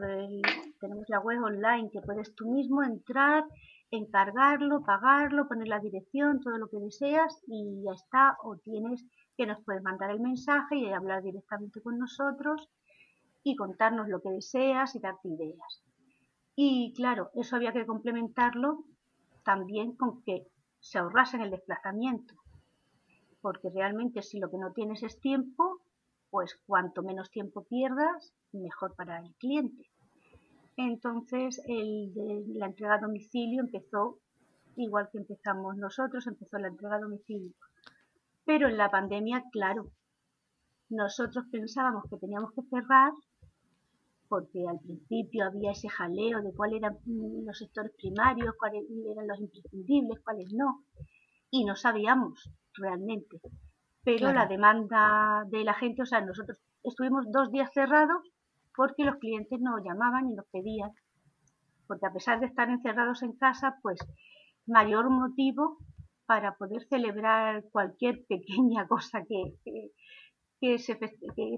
tenemos 0.79 1.10
la 1.10 1.20
web 1.20 1.44
online 1.44 1.89
que 1.91 2.00
puedes 2.00 2.34
tú 2.34 2.50
mismo 2.50 2.82
entrar, 2.82 3.44
encargarlo, 3.91 4.86
pagarlo, 4.86 5.50
poner 5.50 5.67
la 5.67 5.79
dirección, 5.79 6.39
todo 6.39 6.58
lo 6.58 6.70
que 6.70 6.77
deseas 6.77 7.44
y 7.46 7.84
ya 7.84 7.91
está, 7.91 8.38
o 8.41 8.55
tienes 8.55 9.05
que 9.36 9.46
nos 9.46 9.62
puedes 9.65 9.84
mandar 9.84 10.12
el 10.12 10.22
mensaje 10.22 10.77
y 10.77 10.94
hablar 10.94 11.24
directamente 11.24 11.82
con 11.82 12.00
nosotros 12.00 12.70
y 13.44 13.58
contarnos 13.58 14.08
lo 14.08 14.22
que 14.22 14.29
deseas 14.29 14.96
y 14.96 15.00
darte 15.00 15.27
ideas. 15.27 15.84
Y 16.55 16.94
claro, 16.96 17.32
eso 17.36 17.58
había 17.58 17.74
que 17.74 17.86
complementarlo 17.86 18.86
también 19.44 19.98
con 19.98 20.24
que 20.24 20.48
se 20.86 21.00
ahorrasen 21.00 21.42
el 21.42 21.50
desplazamiento. 21.50 22.36
Porque 23.42 23.70
realmente 23.72 24.22
si 24.22 24.39
lo 24.39 24.51
que 24.51 24.60
no 24.60 24.72
tienes 24.72 25.01
es 25.01 25.20
tiempo, 25.20 25.82
pues 26.29 26.59
cuanto 26.68 27.01
menos 27.01 27.31
tiempo 27.31 27.64
pierdas, 27.64 28.33
mejor 28.51 28.96
para 28.96 29.20
el 29.20 29.33
cliente. 29.36 29.90
Entonces, 30.77 31.59
la 31.68 32.68
entrega 32.68 32.96
a 32.96 33.00
domicilio 33.00 33.62
empezó 33.62 34.20
igual 34.75 35.09
que 35.12 35.18
empezamos 35.18 35.75
nosotros, 35.77 36.27
empezó 36.27 36.59
la 36.59 36.68
entrega 36.68 36.98
a 36.98 37.00
domicilio. 37.00 37.53
Pero 38.46 38.68
en 38.68 38.77
la 38.77 38.92
pandemia, 38.92 39.44
claro, 39.51 39.90
nosotros 40.90 41.46
pensábamos 41.51 42.03
que 42.09 42.18
teníamos 42.18 42.51
que 42.51 42.62
cerrar 42.64 43.12
porque 44.27 44.66
al 44.68 44.79
principio 44.79 45.46
había 45.46 45.72
ese 45.72 45.90
jaleo 45.90 46.42
de 46.42 46.53
cuáles 46.53 46.79
eran 46.79 46.98
los 47.46 47.57
sectores 47.57 47.92
primarios, 47.98 48.55
cuáles 48.57 48.83
eran 49.11 49.27
los 49.27 49.40
imprescindibles, 49.40 50.20
cuáles 50.24 50.51
no, 50.53 50.83
y 51.50 51.66
no 51.66 51.75
sabíamos 51.75 52.50
realmente. 52.74 53.40
Pero 54.03 54.31
la 54.31 54.46
demanda 54.46 55.44
de 55.50 55.64
la 55.64 55.74
gente, 55.74 56.03
o 56.03 56.05
sea, 56.05 56.22
nosotros 56.22 56.59
estuvimos 56.83 57.25
dos 57.31 57.51
días 57.51 57.72
cerrados 57.74 58.22
porque 58.75 59.03
los 59.03 59.16
clientes 59.16 59.59
nos 59.59 59.83
llamaban 59.83 60.29
y 60.29 60.35
nos 60.35 60.46
pedían, 60.51 60.92
porque 61.88 62.05
a 62.05 62.14
pesar 62.14 62.40
de 62.40 62.46
estar 62.46 62.70
encerrados 62.70 63.24
en 63.24 63.33
casa, 63.33 63.77
pues 63.81 64.00
mayor 64.68 65.09
motivo 65.09 65.77
para 66.25 66.55
poder 66.55 66.83
celebrar 66.88 67.64
cualquier 67.72 68.25
pequeña 68.27 68.88
cosa 68.88 69.24
que, 69.27 69.55
que, 69.64 69.92
se, 70.78 70.98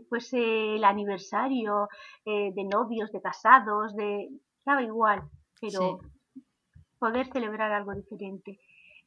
fuese 0.09 0.75
el 0.75 0.83
aniversario 0.83 1.89
eh, 2.25 2.51
de 2.53 2.63
novios, 2.63 3.11
de 3.11 3.21
casados, 3.21 3.95
de 3.95 4.29
daba 4.65 4.83
igual, 4.83 5.21
pero 5.61 5.99
poder 6.99 7.31
celebrar 7.31 7.71
algo 7.71 7.93
diferente. 7.93 8.59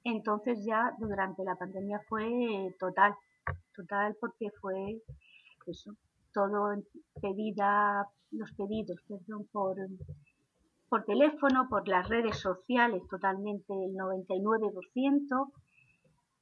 Entonces 0.04 0.64
ya 0.64 0.92
durante 0.98 1.44
la 1.44 1.56
pandemia 1.56 2.00
fue 2.08 2.74
total, 2.78 3.14
total 3.74 4.16
porque 4.20 4.50
fue 4.60 5.02
eso, 5.66 5.94
todo 6.32 6.74
pedida, 7.20 8.08
los 8.30 8.50
pedidos, 8.52 8.98
perdón, 9.06 9.46
por, 9.52 9.76
por 10.88 11.04
teléfono, 11.04 11.68
por 11.68 11.86
las 11.86 12.08
redes 12.08 12.38
sociales, 12.38 13.02
totalmente 13.08 13.72
el 13.72 13.94
99%, 13.94 15.52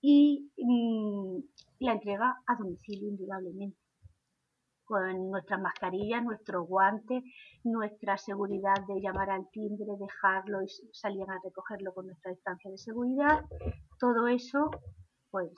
y 0.00 0.50
mm, 0.56 1.38
la 1.80 1.92
entrega 1.92 2.36
a 2.46 2.56
domicilio 2.56 3.08
indudablemente 3.08 3.78
con 4.88 5.30
nuestras 5.30 5.60
mascarillas, 5.60 6.24
nuestros 6.24 6.66
guantes, 6.66 7.22
nuestra 7.62 8.16
seguridad 8.16 8.74
de 8.88 9.00
llamar 9.02 9.28
al 9.30 9.48
timbre, 9.50 9.84
dejarlo 10.00 10.62
y 10.62 10.68
salir 10.94 11.28
a 11.28 11.38
recogerlo 11.44 11.92
con 11.92 12.06
nuestra 12.06 12.30
distancia 12.30 12.70
de 12.70 12.78
seguridad. 12.78 13.44
Todo 14.00 14.28
eso, 14.28 14.70
pues, 15.30 15.52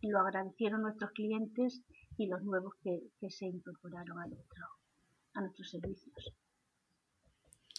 lo 0.00 0.20
agradecieron 0.20 0.82
nuestros 0.82 1.10
clientes 1.10 1.82
y 2.16 2.28
los 2.28 2.40
nuevos 2.44 2.74
que, 2.82 3.00
se 3.30 3.46
incorporaron 3.46 4.16
a, 4.20 4.26
nuestro, 4.28 4.64
a 5.34 5.40
nuestros 5.40 5.68
servicios. 5.68 6.32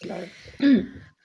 Claro. 0.02 0.26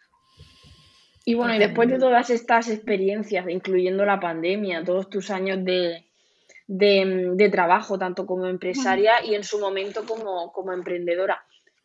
Y 1.25 1.36
bueno, 1.36 1.55
y 1.55 1.59
después 1.59 1.89
de 1.89 1.99
todas 1.99 2.29
estas 2.29 2.69
experiencias, 2.69 3.47
incluyendo 3.49 4.03
la 4.03 4.19
pandemia, 4.19 4.83
todos 4.83 5.09
tus 5.09 5.29
años 5.29 5.63
de, 5.63 6.05
de, 6.67 7.49
trabajo, 7.49 7.97
tanto 7.97 8.25
como 8.25 8.45
empresaria 8.45 9.23
y 9.23 9.36
en 9.36 9.43
su 9.43 9.59
momento 9.59 10.05
como, 10.05 10.51
como 10.51 10.73
emprendedora, 10.73 11.41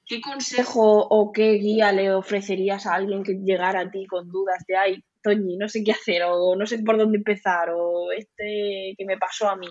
¿qué 0.06 0.20
consejo 0.20 1.06
o 1.08 1.30
qué 1.30 1.52
guía 1.52 1.92
le 1.92 2.12
ofrecerías 2.12 2.86
a 2.86 2.94
alguien 2.94 3.22
que 3.22 3.34
llegara 3.34 3.80
a 3.80 3.90
ti 3.90 4.06
con 4.06 4.28
dudas 4.28 4.64
de, 4.66 4.76
ay, 4.76 5.04
Toñi, 5.22 5.56
no 5.56 5.68
sé 5.68 5.84
qué 5.84 5.92
hacer 5.92 6.22
o 6.24 6.56
no 6.56 6.66
sé 6.66 6.78
por 6.80 6.96
dónde 6.96 7.18
empezar 7.18 7.70
o 7.70 8.10
este 8.12 8.94
que 8.96 9.04
me 9.04 9.18
pasó 9.18 9.48
a 9.48 9.56
mí? 9.56 9.68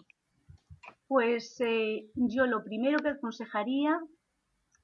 Pues 1.07 1.59
eh, 1.61 2.09
yo 2.15 2.45
lo 2.45 2.63
primero 2.63 2.99
que 2.99 3.09
aconsejaría 3.09 3.97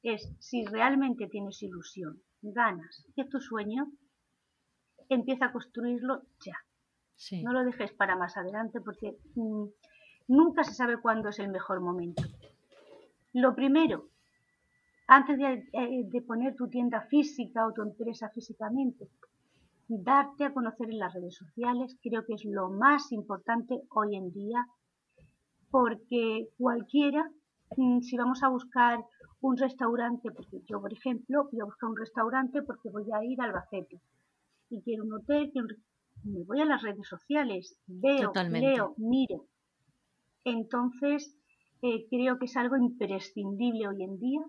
es, 0.03 0.33
si 0.39 0.65
realmente 0.65 1.27
tienes 1.27 1.61
ilusión, 1.61 2.21
ganas, 2.41 3.05
que 3.15 3.21
es 3.21 3.29
tu 3.29 3.39
sueño, 3.39 3.87
empieza 5.09 5.45
a 5.45 5.51
construirlo 5.51 6.23
ya. 6.45 6.57
No 7.43 7.53
lo 7.53 7.63
dejes 7.63 7.93
para 7.93 8.15
más 8.15 8.35
adelante 8.37 8.81
porque 8.81 9.17
mm, 9.35 9.65
nunca 10.27 10.63
se 10.63 10.73
sabe 10.73 10.99
cuándo 10.99 11.29
es 11.29 11.39
el 11.39 11.49
mejor 11.49 11.79
momento. 11.79 12.23
Lo 13.33 13.55
primero, 13.55 14.09
antes 15.07 15.37
de, 15.37 15.69
eh, 15.73 16.03
de, 16.05 16.21
poner 16.21 16.55
tu 16.55 16.67
tienda 16.67 17.01
física 17.01 17.65
o 17.65 17.73
tu 17.73 17.81
empresa 17.81 18.29
físicamente, 18.29 19.07
darte 19.87 20.45
a 20.45 20.53
conocer 20.53 20.89
en 20.89 20.99
las 20.99 21.13
redes 21.13 21.35
sociales 21.35 21.97
creo 22.01 22.25
que 22.25 22.33
es 22.33 22.45
lo 22.45 22.69
más 22.69 23.11
importante 23.11 23.81
hoy 23.89 24.15
en 24.15 24.31
día 24.31 24.65
porque 25.69 26.49
cualquiera, 26.57 27.29
mm, 27.77 28.01
si 28.01 28.17
vamos 28.17 28.43
a 28.43 28.49
buscar 28.49 28.99
un 29.41 29.57
restaurante, 29.57 30.31
porque 30.31 30.61
yo, 30.67 30.79
por 30.79 30.93
ejemplo, 30.93 31.49
voy 31.51 31.61
a 31.61 31.65
buscar 31.65 31.89
un 31.89 31.97
restaurante 31.97 32.61
porque 32.61 32.89
voy 32.89 33.05
a 33.11 33.23
ir 33.23 33.41
al 33.41 33.49
Albacete 33.49 33.99
y 34.73 34.81
quiero 34.81 35.03
un 35.03 35.13
hotel, 35.13 35.51
me 36.23 36.43
voy 36.43 36.59
a 36.61 36.65
las 36.65 36.81
redes 36.81 37.07
sociales, 37.07 37.79
veo, 37.85 38.31
leo, 38.49 38.95
miro. 38.97 39.45
Entonces, 40.43 41.37
eh, 41.81 42.07
creo 42.09 42.39
que 42.39 42.45
es 42.45 42.57
algo 42.57 42.75
imprescindible 42.77 43.87
hoy 43.87 44.03
en 44.03 44.19
día 44.19 44.41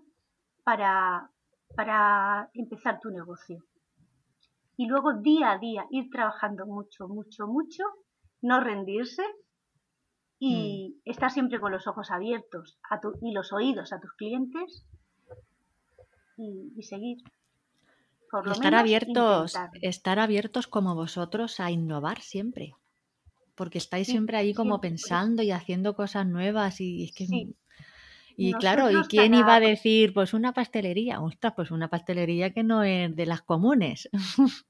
para 0.63 1.29
para 1.75 2.49
empezar 2.53 2.99
tu 3.01 3.09
negocio. 3.09 3.57
Y 4.77 4.87
luego 4.87 5.13
día 5.21 5.51
a 5.51 5.57
día 5.59 5.85
ir 5.91 6.09
trabajando 6.09 6.65
mucho, 6.65 7.07
mucho, 7.09 7.47
mucho, 7.47 7.83
no 8.41 8.61
rendirse 8.61 9.23
y 10.39 10.95
Mm. 11.05 11.09
estar 11.11 11.31
siempre 11.31 11.59
con 11.59 11.71
los 11.73 11.85
ojos 11.87 12.11
abiertos 12.11 12.77
a 12.89 13.01
tu- 13.01 13.17
y 13.21 13.33
los 13.33 13.51
oídos 13.51 13.91
a 13.91 13.99
tus 13.99 14.13
clientes 14.13 14.85
y, 16.37 16.71
y 16.77 16.83
seguir. 16.83 17.17
Por 18.29 18.45
Y 18.45 18.49
lo 18.49 18.55
estar 18.55 18.73
menos 18.73 18.81
abiertos, 18.81 19.53
estar 19.81 20.19
abiertos 20.19 20.67
como 20.67 20.95
vosotros 20.95 21.59
a 21.59 21.71
innovar 21.71 22.21
siempre. 22.21 22.73
Porque 23.55 23.79
estáis 23.79 24.07
Sí, 24.07 24.11
siempre 24.11 24.37
ahí 24.37 24.53
como 24.53 24.79
siempre, 24.79 24.81
pensando 24.81 25.43
y 25.43 25.51
haciendo 25.51 25.95
cosas 25.95 26.27
nuevas 26.27 26.81
y 26.81 27.05
es 27.05 27.13
que 27.13 27.25
Sí. 27.27 27.55
y 28.37 28.53
claro, 28.53 28.91
¿y 28.91 29.07
quién 29.07 29.33
iba 29.33 29.55
a 29.55 29.59
decir 29.59 30.13
pues 30.13 30.33
una 30.33 30.53
pastelería? 30.53 31.21
Ostras, 31.21 31.53
pues 31.55 31.71
una 31.71 31.89
pastelería 31.89 32.53
que 32.53 32.63
no 32.63 32.83
es 32.83 33.15
de 33.15 33.25
las 33.25 33.41
comunes. 33.41 34.09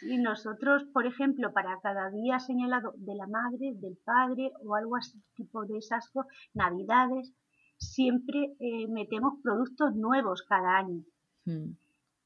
Y 0.00 0.18
nosotros, 0.18 0.84
por 0.92 1.04
ejemplo, 1.04 1.52
para 1.52 1.80
cada 1.80 2.08
día 2.08 2.38
señalado 2.38 2.92
de 2.96 3.16
la 3.16 3.26
madre, 3.26 3.72
del 3.74 3.96
padre 4.04 4.52
o 4.64 4.76
algo 4.76 4.94
así, 4.94 5.20
tipo 5.34 5.66
de 5.66 5.78
esas 5.78 6.08
cosas, 6.10 6.30
navidades, 6.52 7.34
siempre 7.76 8.54
eh, 8.60 8.86
metemos 8.86 9.34
productos 9.42 9.96
nuevos 9.96 10.42
cada 10.48 10.76
año. 10.78 11.02
Mm, 11.46 11.76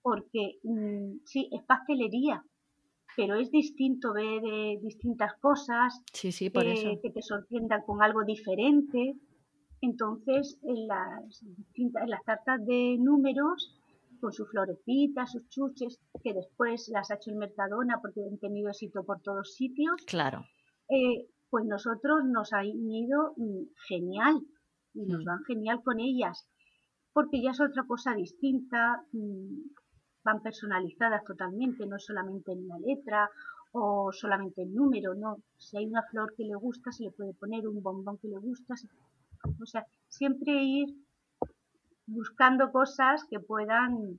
Porque 0.02 0.58
mm, 0.62 1.18
sí, 1.24 1.48
es 1.52 1.62
pastelería, 1.64 2.42
pero 3.16 3.34
es 3.36 3.50
distinto 3.50 4.12
ver 4.12 4.42
eh, 4.44 4.78
distintas 4.82 5.34
cosas, 5.40 6.00
Sí, 6.12 6.30
sí, 6.32 6.50
por 6.50 6.66
eh, 6.66 6.72
eso. 6.72 7.00
que 7.02 7.10
te 7.10 7.22
sorprendan 7.22 7.82
con 7.82 8.02
algo 8.02 8.24
diferente. 8.24 9.14
Entonces, 9.80 10.58
en 10.62 10.86
las, 10.88 11.44
distintas, 11.56 12.02
en 12.02 12.10
las 12.10 12.24
tartas 12.24 12.64
de 12.66 12.96
números, 12.98 13.74
con 14.20 14.32
sus 14.32 14.50
florecitas, 14.50 15.30
sus 15.30 15.48
chuches, 15.48 16.00
que 16.24 16.34
después 16.34 16.88
las 16.92 17.10
ha 17.10 17.14
hecho 17.14 17.30
el 17.30 17.36
Mercadona 17.36 18.00
porque 18.00 18.20
han 18.28 18.38
tenido 18.38 18.70
éxito 18.70 19.04
por 19.04 19.20
todos 19.22 19.54
sitios, 19.54 20.02
Claro. 20.06 20.44
eh, 20.88 21.28
pues 21.50 21.64
nosotros 21.66 22.24
nos 22.24 22.52
han 22.52 22.66
ido 22.66 23.34
mm, 23.36 23.62
genial 23.88 24.40
y 24.94 25.06
nos 25.06 25.22
Mm. 25.22 25.24
van 25.24 25.44
genial 25.44 25.82
con 25.84 26.00
ellas, 26.00 26.48
porque 27.12 27.40
ya 27.40 27.50
es 27.52 27.60
otra 27.60 27.84
cosa 27.86 28.14
distinta, 28.14 29.04
mm, 29.12 29.60
van 30.28 30.40
personalizadas 30.48 31.22
totalmente, 31.30 31.80
no 31.86 31.98
solamente 32.08 32.52
en 32.52 32.62
la 32.70 32.78
letra 32.88 33.20
o 33.72 34.10
solamente 34.12 34.62
el 34.62 34.70
número, 34.74 35.14
no. 35.14 35.30
Si 35.64 35.76
hay 35.78 35.86
una 35.86 36.02
flor 36.10 36.28
que 36.36 36.44
le 36.50 36.54
gusta, 36.66 36.90
se 36.92 37.04
le 37.04 37.10
puede 37.10 37.32
poner 37.42 37.62
un 37.72 37.82
bombón 37.82 38.16
que 38.20 38.28
le 38.28 38.38
gusta, 38.48 38.76
se- 38.76 38.88
o 39.64 39.66
sea, 39.66 39.82
siempre 40.18 40.52
ir 40.78 40.88
buscando 42.06 42.70
cosas 42.72 43.24
que 43.30 43.38
puedan, 43.40 44.18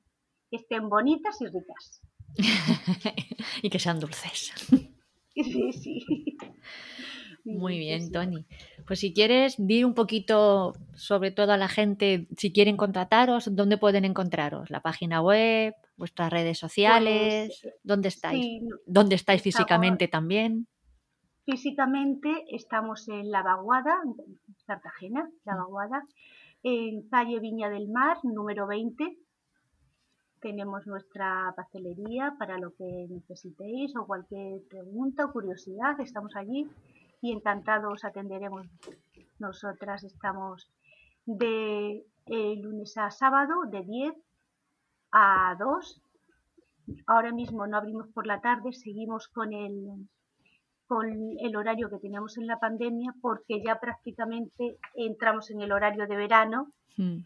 que 0.49 0.57
estén 0.57 0.89
bonitas 0.89 1.35
y 1.41 1.45
ricas. 1.47 2.01
y 3.63 3.69
que 3.69 3.79
sean 3.79 3.99
dulces. 3.99 4.39
Sí, 5.41 5.71
sí. 5.71 5.95
Muy 7.57 7.77
bien. 7.79 8.11
Tony. 8.11 8.45
Pues 8.85 8.99
si 8.99 9.13
quieres, 9.13 9.55
di 9.57 9.83
un 9.83 9.93
poquito 9.93 10.73
sobre 10.95 11.31
todo 11.31 11.51
a 11.53 11.57
la 11.57 11.67
gente, 11.67 12.27
si 12.37 12.51
quieren 12.51 12.77
contrataros, 12.77 13.55
¿dónde 13.55 13.77
pueden 13.77 14.05
encontraros? 14.05 14.69
¿La 14.69 14.81
página 14.81 15.21
web? 15.21 15.73
¿Vuestras 15.97 16.31
redes 16.31 16.57
sociales? 16.59 17.59
Pues, 17.61 17.73
¿Dónde 17.83 18.07
estáis? 18.09 18.43
Sí, 18.43 18.61
¿Dónde 18.85 19.15
estáis 19.15 19.39
estamos- 19.45 19.55
físicamente 19.65 20.07
también? 20.07 20.67
Físicamente 21.45 22.29
estamos 22.51 23.07
en 23.09 23.31
La 23.31 23.41
Vaguada, 23.41 23.95
en 24.05 24.15
Cartagena, 24.65 25.29
La 25.45 25.55
Vaguada, 25.55 26.03
en 26.63 27.07
calle 27.09 27.39
Viña 27.39 27.69
del 27.69 27.89
Mar, 27.89 28.17
número 28.23 28.67
20. 28.67 29.17
Tenemos 30.41 30.87
nuestra 30.87 31.53
pastelería 31.57 32.35
para 32.39 32.57
lo 32.57 32.73
que 32.75 33.07
necesitéis 33.09 33.93
o 33.97 34.05
cualquier 34.05 34.61
pregunta 34.69 35.25
o 35.25 35.31
curiosidad, 35.33 35.99
estamos 35.99 36.33
allí 36.35 36.65
y 37.21 37.31
encantados 37.31 37.93
os 37.93 38.05
atenderemos. 38.05 38.67
Nosotras 39.39 40.03
estamos 40.03 40.69
de 41.25 42.05
eh, 42.25 42.55
lunes 42.61 42.97
a 42.97 43.11
sábado, 43.11 43.65
de 43.69 43.81
10 43.81 44.13
a 45.11 45.55
2. 45.59 46.01
Ahora 47.07 47.31
mismo 47.31 47.67
no 47.67 47.77
abrimos 47.77 48.07
por 48.09 48.25
la 48.25 48.41
tarde, 48.41 48.73
seguimos 48.73 49.27
con 49.27 49.53
el, 49.53 50.07
con 50.87 51.07
el 51.39 51.55
horario 51.55 51.89
que 51.89 51.99
teníamos 51.99 52.37
en 52.37 52.47
la 52.47 52.59
pandemia 52.59 53.13
porque 53.21 53.61
ya 53.63 53.79
prácticamente 53.79 54.77
entramos 54.95 55.51
en 55.51 55.61
el 55.61 55.71
horario 55.71 56.07
de 56.07 56.15
verano 56.15 56.67
Mm, 56.99 57.23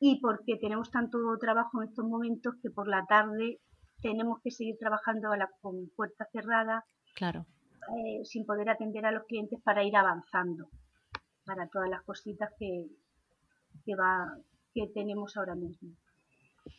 y 0.00 0.20
porque 0.20 0.56
tenemos 0.56 0.90
tanto 0.90 1.18
trabajo 1.38 1.82
en 1.82 1.88
estos 1.90 2.04
momentos 2.06 2.54
que 2.62 2.70
por 2.70 2.88
la 2.88 3.04
tarde 3.06 3.60
tenemos 4.00 4.40
que 4.42 4.50
seguir 4.50 4.76
trabajando 4.78 5.30
a 5.30 5.36
la, 5.36 5.48
con 5.60 5.88
puerta 5.94 6.26
cerrada 6.32 6.84
claro. 7.14 7.46
Eh, 7.96 8.24
sin 8.24 8.46
poder 8.46 8.70
atender 8.70 9.04
a 9.06 9.12
los 9.12 9.24
clientes 9.24 9.60
para 9.62 9.84
ir 9.84 9.96
avanzando 9.96 10.68
para 11.44 11.68
todas 11.68 11.90
las 11.90 12.02
cositas 12.02 12.50
que, 12.58 12.86
que, 13.84 13.94
tenemos 14.94 15.36
ahora 15.36 15.54
mismo. 15.54 15.90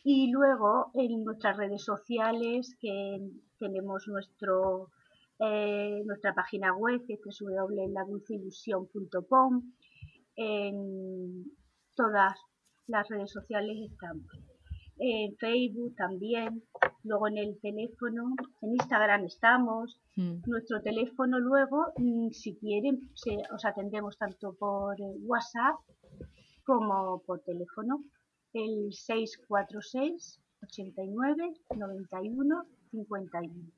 Y 0.02 0.32
luego 0.32 0.90
en 0.94 1.22
nuestras 1.24 1.56
redes 1.56 1.84
sociales 1.84 2.76
que 2.80 3.20
tenemos 3.58 4.08
nuestro, 4.08 4.90
eh, 5.38 6.02
nuestra 6.06 6.34
página 6.34 6.74
web 6.74 7.06
que 7.06 7.12
es 7.14 7.20
www.ladulceilusión.com 7.20 9.72
en 10.36 11.44
todas 11.94 12.36
las 12.86 13.08
redes 13.08 13.30
sociales 13.30 13.76
estamos. 13.90 14.26
En 14.96 15.36
Facebook 15.36 15.94
también, 15.96 16.62
luego 17.04 17.28
en 17.28 17.38
el 17.38 17.58
teléfono, 17.60 18.34
en 18.62 18.70
Instagram 18.72 19.24
estamos, 19.24 20.00
Mm, 20.16 20.42
nuestro 20.46 20.80
teléfono 20.80 21.38
luego, 21.40 21.86
mm, 21.96 22.30
si 22.30 22.56
quieren, 22.56 23.10
se- 23.14 23.42
os 23.52 23.64
atendemos 23.64 24.16
tanto 24.16 24.54
por 24.54 25.00
eh, 25.00 25.04
WhatsApp 25.22 25.74
como 26.64 27.20
por 27.26 27.40
teléfono. 27.40 28.02
El 28.52 28.92
646 28.92 30.40
89 30.62 31.52
91 31.76 32.64
51. 32.92 33.70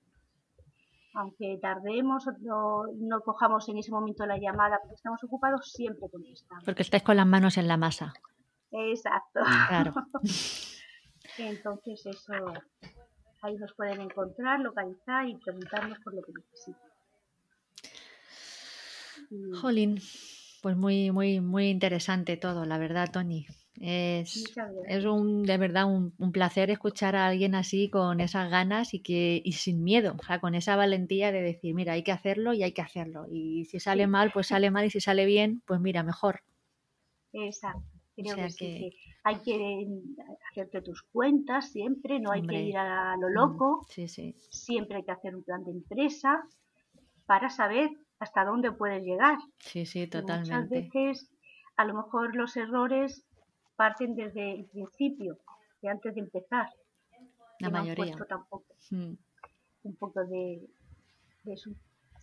Aunque 1.14 1.58
tardemos 1.62 2.26
o 2.28 2.32
no, 2.40 2.82
no 2.98 3.20
cojamos 3.22 3.66
en 3.70 3.78
ese 3.78 3.90
momento 3.90 4.26
la 4.26 4.36
llamada 4.38 4.78
porque 4.82 4.96
estamos 4.96 5.24
ocupados, 5.24 5.72
siempre 5.72 6.10
contestamos. 6.12 6.64
Porque 6.64 6.82
estáis 6.82 7.02
con 7.02 7.16
las 7.16 7.26
manos 7.26 7.56
en 7.56 7.66
la 7.68 7.78
masa. 7.78 8.12
Exacto. 8.70 9.40
Claro. 9.68 9.94
Entonces 11.38 12.04
eso, 12.06 12.32
ahí 13.46 13.56
nos 13.56 13.72
pueden 13.74 14.00
encontrar, 14.00 14.60
localizar 14.60 15.28
y 15.28 15.36
preguntarnos 15.36 15.98
por 16.04 16.14
lo 16.14 16.22
que 16.22 16.32
necesiten. 16.32 16.82
Y- 19.30 19.52
Jolín, 19.54 19.98
pues 20.62 20.76
muy, 20.76 21.10
muy, 21.10 21.40
muy 21.40 21.68
interesante 21.68 22.36
todo, 22.36 22.64
la 22.64 22.78
verdad, 22.78 23.10
Tony. 23.12 23.46
Es, 23.80 24.54
es 24.88 25.04
un, 25.04 25.42
de 25.42 25.58
verdad 25.58 25.84
un, 25.84 26.14
un 26.18 26.32
placer 26.32 26.70
escuchar 26.70 27.14
a 27.14 27.26
alguien 27.26 27.54
así 27.54 27.90
con 27.90 28.20
esas 28.20 28.50
ganas 28.50 28.94
y 28.94 29.00
que 29.00 29.42
y 29.44 29.52
sin 29.52 29.84
miedo, 29.84 30.16
o 30.18 30.24
sea, 30.24 30.40
con 30.40 30.54
esa 30.54 30.76
valentía 30.76 31.30
de 31.30 31.42
decir, 31.42 31.74
mira, 31.74 31.92
hay 31.92 32.02
que 32.02 32.12
hacerlo 32.12 32.54
y 32.54 32.62
hay 32.62 32.72
que 32.72 32.82
hacerlo. 32.82 33.26
Y 33.30 33.66
si 33.66 33.78
sale 33.80 34.04
Sí. 34.04 34.10
mal, 34.10 34.30
pues 34.32 34.46
sale 34.46 34.70
mal 34.70 34.86
y 34.86 34.90
si 34.90 35.00
sale 35.00 35.26
bien, 35.26 35.62
pues 35.66 35.80
mira, 35.80 36.02
mejor. 36.02 36.40
Exacto. 37.32 37.82
Creo 38.16 38.34
sea 38.34 38.44
que, 38.46 38.50
sí, 38.50 38.58
que- 38.58 38.90
que 38.90 38.96
hay 39.24 39.36
que 39.42 39.86
hacerte 40.50 40.82
tus 40.82 41.02
cuentas 41.02 41.70
siempre, 41.70 42.18
no 42.18 42.30
hay 42.32 42.42
que 42.46 42.60
ir 42.62 42.76
a 42.78 43.16
lo 43.16 43.28
Mm, 43.28 43.32
loco, 43.32 43.86
Sí, 43.88 44.08
sí. 44.08 44.34
siempre 44.50 44.96
hay 44.96 45.04
que 45.04 45.12
hacer 45.12 45.36
un 45.36 45.42
plan 45.44 45.62
de 45.64 45.72
empresa 45.72 46.42
para 47.26 47.50
saber 47.50 47.90
hasta 48.18 48.44
dónde 48.44 48.72
puedes 48.72 49.02
llegar. 49.02 49.36
Sí, 49.58 49.84
sí, 49.84 50.08
Que 50.08 50.22
Muchas 50.22 50.70
veces 50.70 51.30
a 51.76 51.84
lo 51.84 51.94
mejor 51.94 52.34
los 52.34 52.56
errores 52.56 53.24
parten 53.76 54.14
desde 54.14 54.52
el 54.60 54.64
principio, 54.66 55.38
de 55.82 55.88
antes 55.90 56.14
de 56.14 56.20
empezar. 56.22 56.68
La 57.58 57.68
no 57.68 57.78
mayoría. 57.80 58.04
puesto 58.16 58.24
tampoco 58.26 58.64
Mm, 58.90 59.14
un 59.82 59.96
poco 59.96 60.24
de, 60.24 60.66
de. 61.44 61.56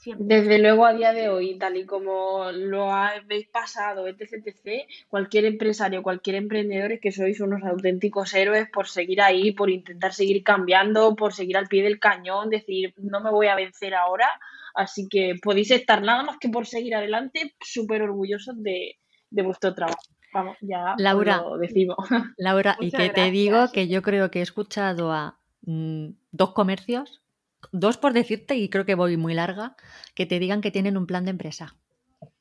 Siempre. 0.04 0.36
Desde 0.36 0.60
luego, 0.60 0.86
a 0.86 0.92
día 0.92 1.14
de 1.14 1.30
hoy, 1.30 1.58
tal 1.58 1.78
y 1.78 1.86
como 1.86 2.52
lo 2.52 2.92
habéis 2.92 3.48
pasado, 3.48 4.06
etc, 4.06 4.34
etc, 4.46 4.86
cualquier 5.08 5.46
empresario, 5.46 6.04
cualquier 6.04 6.36
emprendedor 6.36 6.92
es 6.92 7.00
que 7.00 7.14
sois 7.14 7.40
unos 7.40 7.64
auténticos 7.64 8.34
héroes 8.34 8.68
por 8.70 8.90
seguir 8.90 9.22
ahí, 9.22 9.54
por 9.54 9.70
intentar 9.70 10.12
seguir 10.14 10.44
cambiando, 10.44 11.16
por 11.16 11.32
seguir 11.32 11.56
al 11.56 11.68
pie 11.70 11.84
del 11.84 12.02
cañón, 12.02 12.50
decir, 12.50 12.94
no 12.98 13.22
me 13.22 13.32
voy 13.32 13.48
a 13.48 13.56
vencer 13.56 13.96
ahora. 13.96 14.28
Así 14.76 15.08
que 15.08 15.36
podéis 15.42 15.72
estar 15.72 16.02
nada 16.02 16.24
más 16.24 16.38
que 16.38 16.50
por 16.50 16.66
seguir 16.66 16.96
adelante, 16.96 17.56
súper 17.62 18.02
orgullosos 18.02 18.62
de, 18.62 18.98
de 19.30 19.42
vuestro 19.42 19.74
trabajo. 19.74 20.02
Vamos, 20.34 20.58
ya 20.60 20.96
Laura. 20.98 21.38
lo 21.38 21.58
decimos. 21.58 21.96
Laura, 22.36 22.76
y 22.82 22.92
que 22.92 23.10
te 23.10 23.32
digo 23.32 23.72
que 23.72 23.88
yo 23.88 24.02
creo 24.02 24.30
que 24.32 24.40
he 24.40 24.42
escuchado 24.42 25.14
a 25.14 25.40
mm, 25.62 26.10
dos 26.34 26.52
comercios, 26.52 27.23
dos 27.72 27.98
por 27.98 28.14
decirte, 28.14 28.56
y 28.56 28.70
creo 28.70 28.86
que 28.86 28.96
voy 28.96 29.18
muy 29.18 29.34
larga, 29.34 29.76
que 30.16 30.26
te 30.26 30.40
digan 30.40 30.62
que 30.62 30.72
tienen 30.72 30.98
un 30.98 31.08
plan 31.08 31.26
de 31.26 31.32
empresa. 31.32 31.76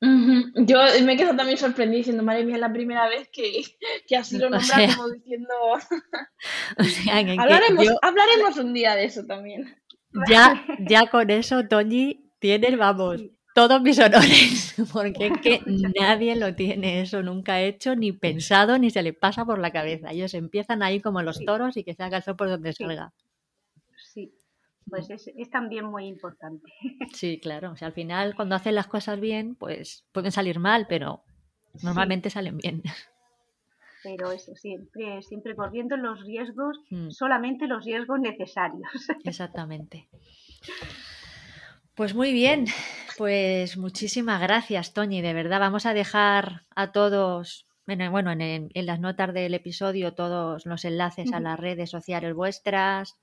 Yo 0.01 0.79
me 1.05 1.17
quedo 1.17 1.35
también 1.35 1.59
sorprendida 1.59 1.99
diciendo, 1.99 2.23
madre 2.23 2.45
mía, 2.45 2.55
es 2.57 2.61
la 2.61 2.73
primera 2.73 3.09
vez 3.09 3.29
que, 3.33 3.63
que 4.07 4.17
así 4.17 4.39
lo 4.39 4.47
O 4.49 4.51
nombra 4.51 4.67
sea, 4.67 4.97
como 4.97 5.11
diciendo... 5.11 5.55
O 6.79 6.85
sea, 6.85 7.19
hablaremos, 7.19 7.85
yo- 7.85 7.99
hablaremos 8.03 8.57
un 8.59 8.73
día 8.73 8.95
de 8.95 9.05
eso 9.05 9.25
también. 9.27 9.77
ya, 10.29 10.65
ya 10.89 11.07
con 11.11 11.31
eso, 11.31 11.67
Toñi, 11.67 12.31
tienes, 12.39 12.77
vamos, 12.77 13.23
todos 13.55 13.83
mis 13.83 13.99
honores, 13.99 14.75
porque 14.93 15.27
es 15.29 15.41
que 15.43 15.61
nadie 16.01 16.37
lo 16.37 16.55
tiene 16.55 17.01
eso 17.01 17.23
nunca 17.23 17.61
hecho, 17.61 17.95
ni 17.97 18.13
pensado, 18.13 18.79
ni 18.79 18.91
se 18.91 19.03
le 19.03 19.13
pasa 19.13 19.45
por 19.45 19.59
la 19.59 19.73
cabeza. 19.73 20.11
Ellos 20.11 20.35
empiezan 20.35 20.83
ahí 20.83 21.01
como 21.01 21.23
los 21.23 21.45
toros 21.45 21.77
y 21.77 21.85
que 21.85 21.95
se 21.95 22.03
haga 22.03 22.23
el 22.25 22.37
por 22.37 22.49
donde 22.49 22.73
salga. 22.73 23.13
Pues 24.93 25.09
es, 25.11 25.31
es 25.37 25.49
también 25.51 25.87
muy 25.87 26.07
importante. 26.07 26.71
Sí, 27.15 27.41
claro. 27.41 27.73
O 27.73 27.77
sea, 27.77 27.89
al 27.89 27.95
final, 27.95 28.35
cuando 28.35 28.55
hacen 28.55 28.75
las 28.75 28.87
cosas 28.89 29.19
bien, 29.21 29.55
pues 29.55 30.05
pueden 30.13 30.33
salir 30.33 30.59
mal, 30.59 30.87
pero 30.89 31.23
normalmente 31.83 32.29
salen 32.31 32.59
bien. 32.59 32.83
Pero 34.05 34.33
eso, 34.33 34.57
siempre, 34.57 35.23
siempre 35.23 35.55
corriendo 35.55 35.97
los 35.97 36.25
riesgos, 36.25 36.77
Mm. 36.91 37.11
solamente 37.11 37.69
los 37.69 37.85
riesgos 37.85 38.19
necesarios. 38.19 38.91
Exactamente. 39.25 40.09
Pues 41.95 42.15
muy 42.15 42.33
bien, 42.33 42.67
pues 43.19 43.77
muchísimas 43.77 44.41
gracias, 44.41 44.93
Toñi. 44.93 45.21
De 45.21 45.35
verdad, 45.35 45.61
vamos 45.61 45.87
a 45.87 45.95
dejar 45.95 46.63
a 46.75 46.91
todos, 46.91 47.67
bueno, 47.87 48.11
bueno, 48.11 48.33
en, 48.33 48.41
el- 48.41 48.71
en 48.75 48.87
las 48.87 48.99
notas 48.99 49.33
del 49.35 49.55
episodio, 49.55 50.15
todos 50.15 50.67
los 50.67 50.85
enlaces 50.85 51.33
a 51.33 51.39
las 51.41 51.61
redes 51.61 51.91
sociales 51.91 52.35
vuestras, 52.35 53.17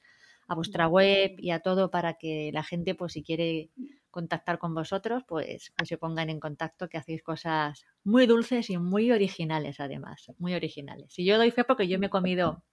a 0.50 0.56
vuestra 0.56 0.88
web 0.88 1.36
y 1.38 1.52
a 1.52 1.60
todo 1.60 1.92
para 1.92 2.16
que 2.16 2.50
la 2.52 2.64
gente, 2.64 2.96
pues 2.96 3.14
si 3.14 3.24
quiere 3.24 3.70
contactar 4.10 4.58
con 4.58 4.74
vosotros, 4.74 5.24
pues, 5.28 5.72
pues 5.78 5.88
se 5.88 5.98
pongan 5.98 6.32
en 6.32 6.40
contacto, 6.40 6.90
que 6.90 6.98
hacéis 6.98 7.22
cosas 7.22 7.86
muy 8.04 8.26
dulces 8.26 8.72
y 8.72 8.78
muy 8.78 9.12
originales, 9.12 9.80
además, 9.80 10.32
muy 10.40 10.56
originales. 10.56 11.18
Y 11.20 11.26
yo 11.26 11.38
doy 11.38 11.52
fe 11.52 11.64
porque 11.64 11.88
yo 11.88 12.00
me 12.00 12.08
he 12.08 12.10
comido 12.10 12.64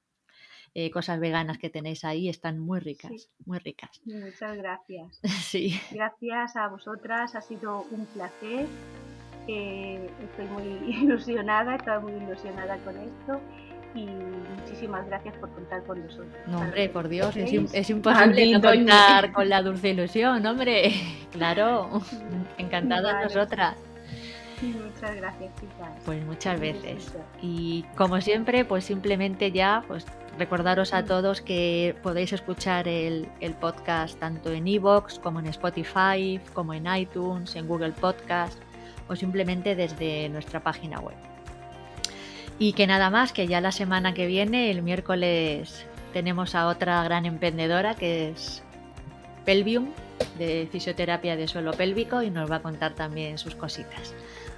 eh, 0.74 0.90
cosas 0.90 1.20
veganas 1.20 1.58
que 1.58 1.68
tenéis 1.68 2.04
ahí, 2.04 2.30
están 2.30 2.58
muy 2.58 2.80
ricas, 2.80 3.30
muy 3.44 3.58
ricas. 3.58 4.00
Muchas 4.06 4.56
gracias. 4.56 5.20
Sí, 5.46 5.78
Gracias 5.92 6.56
a 6.56 6.68
vosotras, 6.68 7.34
ha 7.34 7.42
sido 7.42 7.86
un 7.90 8.06
placer. 8.06 8.66
Eh, 9.48 10.10
estoy 10.22 10.46
muy 10.46 10.64
ilusionada, 11.02 11.76
estoy 11.76 12.02
muy 12.02 12.12
ilusionada 12.12 12.78
con 12.78 12.96
esto 12.96 13.40
y 13.94 14.06
muchísimas 14.76 15.06
gracias 15.06 15.34
por 15.36 15.50
contar 15.50 15.82
con 15.84 16.02
nosotros. 16.02 16.28
no, 16.46 16.58
hombre, 16.60 16.88
por 16.90 17.08
Dios, 17.08 17.34
es, 17.36 17.72
es 17.74 17.90
imposible 17.90 18.52
no 18.52 18.60
contar 18.60 19.32
con 19.32 19.48
la 19.48 19.62
dulce 19.62 19.90
ilusión, 19.90 20.44
hombre. 20.46 20.92
Claro, 21.32 22.00
encantadas 22.58 23.10
Claro. 23.12 23.24
nosotras. 23.28 23.76
Muchas 24.62 25.16
gracias, 25.16 25.52
chicas. 25.60 25.90
Pues 26.06 26.24
muchas 26.24 26.58
veces. 26.58 27.12
Y 27.42 27.84
como 27.94 28.22
siempre, 28.22 28.64
pues 28.64 28.84
simplemente 28.84 29.52
ya, 29.52 29.84
pues 29.86 30.06
recordaros 30.38 30.94
a 30.94 31.04
todos 31.04 31.42
que 31.42 31.94
podéis 32.02 32.32
escuchar 32.32 32.88
el, 32.88 33.28
el 33.40 33.52
podcast 33.52 34.18
tanto 34.18 34.50
en 34.50 34.66
iVoox 34.66 35.18
como 35.18 35.40
en 35.40 35.46
Spotify, 35.48 36.40
como 36.54 36.72
en 36.72 36.86
iTunes, 36.86 37.54
en 37.54 37.68
Google 37.68 37.92
Podcast 37.92 38.58
o 39.08 39.14
simplemente 39.14 39.74
desde 39.76 40.30
nuestra 40.30 40.60
página 40.60 41.00
web. 41.00 41.16
Y 42.58 42.72
que 42.72 42.86
nada 42.86 43.10
más, 43.10 43.32
que 43.32 43.46
ya 43.46 43.60
la 43.60 43.72
semana 43.72 44.14
que 44.14 44.26
viene, 44.26 44.70
el 44.70 44.82
miércoles, 44.82 45.86
tenemos 46.12 46.54
a 46.54 46.68
otra 46.68 47.02
gran 47.04 47.26
emprendedora 47.26 47.94
que 47.94 48.30
es 48.30 48.62
Pelvium, 49.44 49.90
de 50.38 50.68
fisioterapia 50.72 51.36
de 51.36 51.46
suelo 51.48 51.72
pélvico, 51.72 52.22
y 52.22 52.30
nos 52.30 52.50
va 52.50 52.56
a 52.56 52.62
contar 52.62 52.94
también 52.94 53.38
sus 53.38 53.54
cositas. 53.54 54.14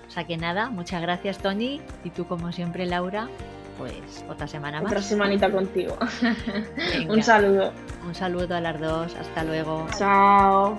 O 0.06 0.10
sea 0.10 0.24
que 0.24 0.36
nada, 0.36 0.70
muchas 0.70 1.02
gracias 1.02 1.38
Tony, 1.38 1.80
y 2.04 2.10
tú 2.10 2.26
como 2.26 2.52
siempre 2.52 2.86
Laura, 2.86 3.28
pues 3.76 4.24
otra 4.28 4.46
semana 4.46 4.80
más. 4.80 4.92
Otra 4.92 5.02
semanita 5.02 5.50
contigo. 5.50 5.98
Venga, 6.76 7.12
Un 7.12 7.22
saludo. 7.22 7.72
un 8.06 8.14
saludo 8.14 8.54
a 8.54 8.60
las 8.60 8.80
dos, 8.80 9.14
hasta 9.16 9.44
luego. 9.44 9.86
Chao. 9.96 10.78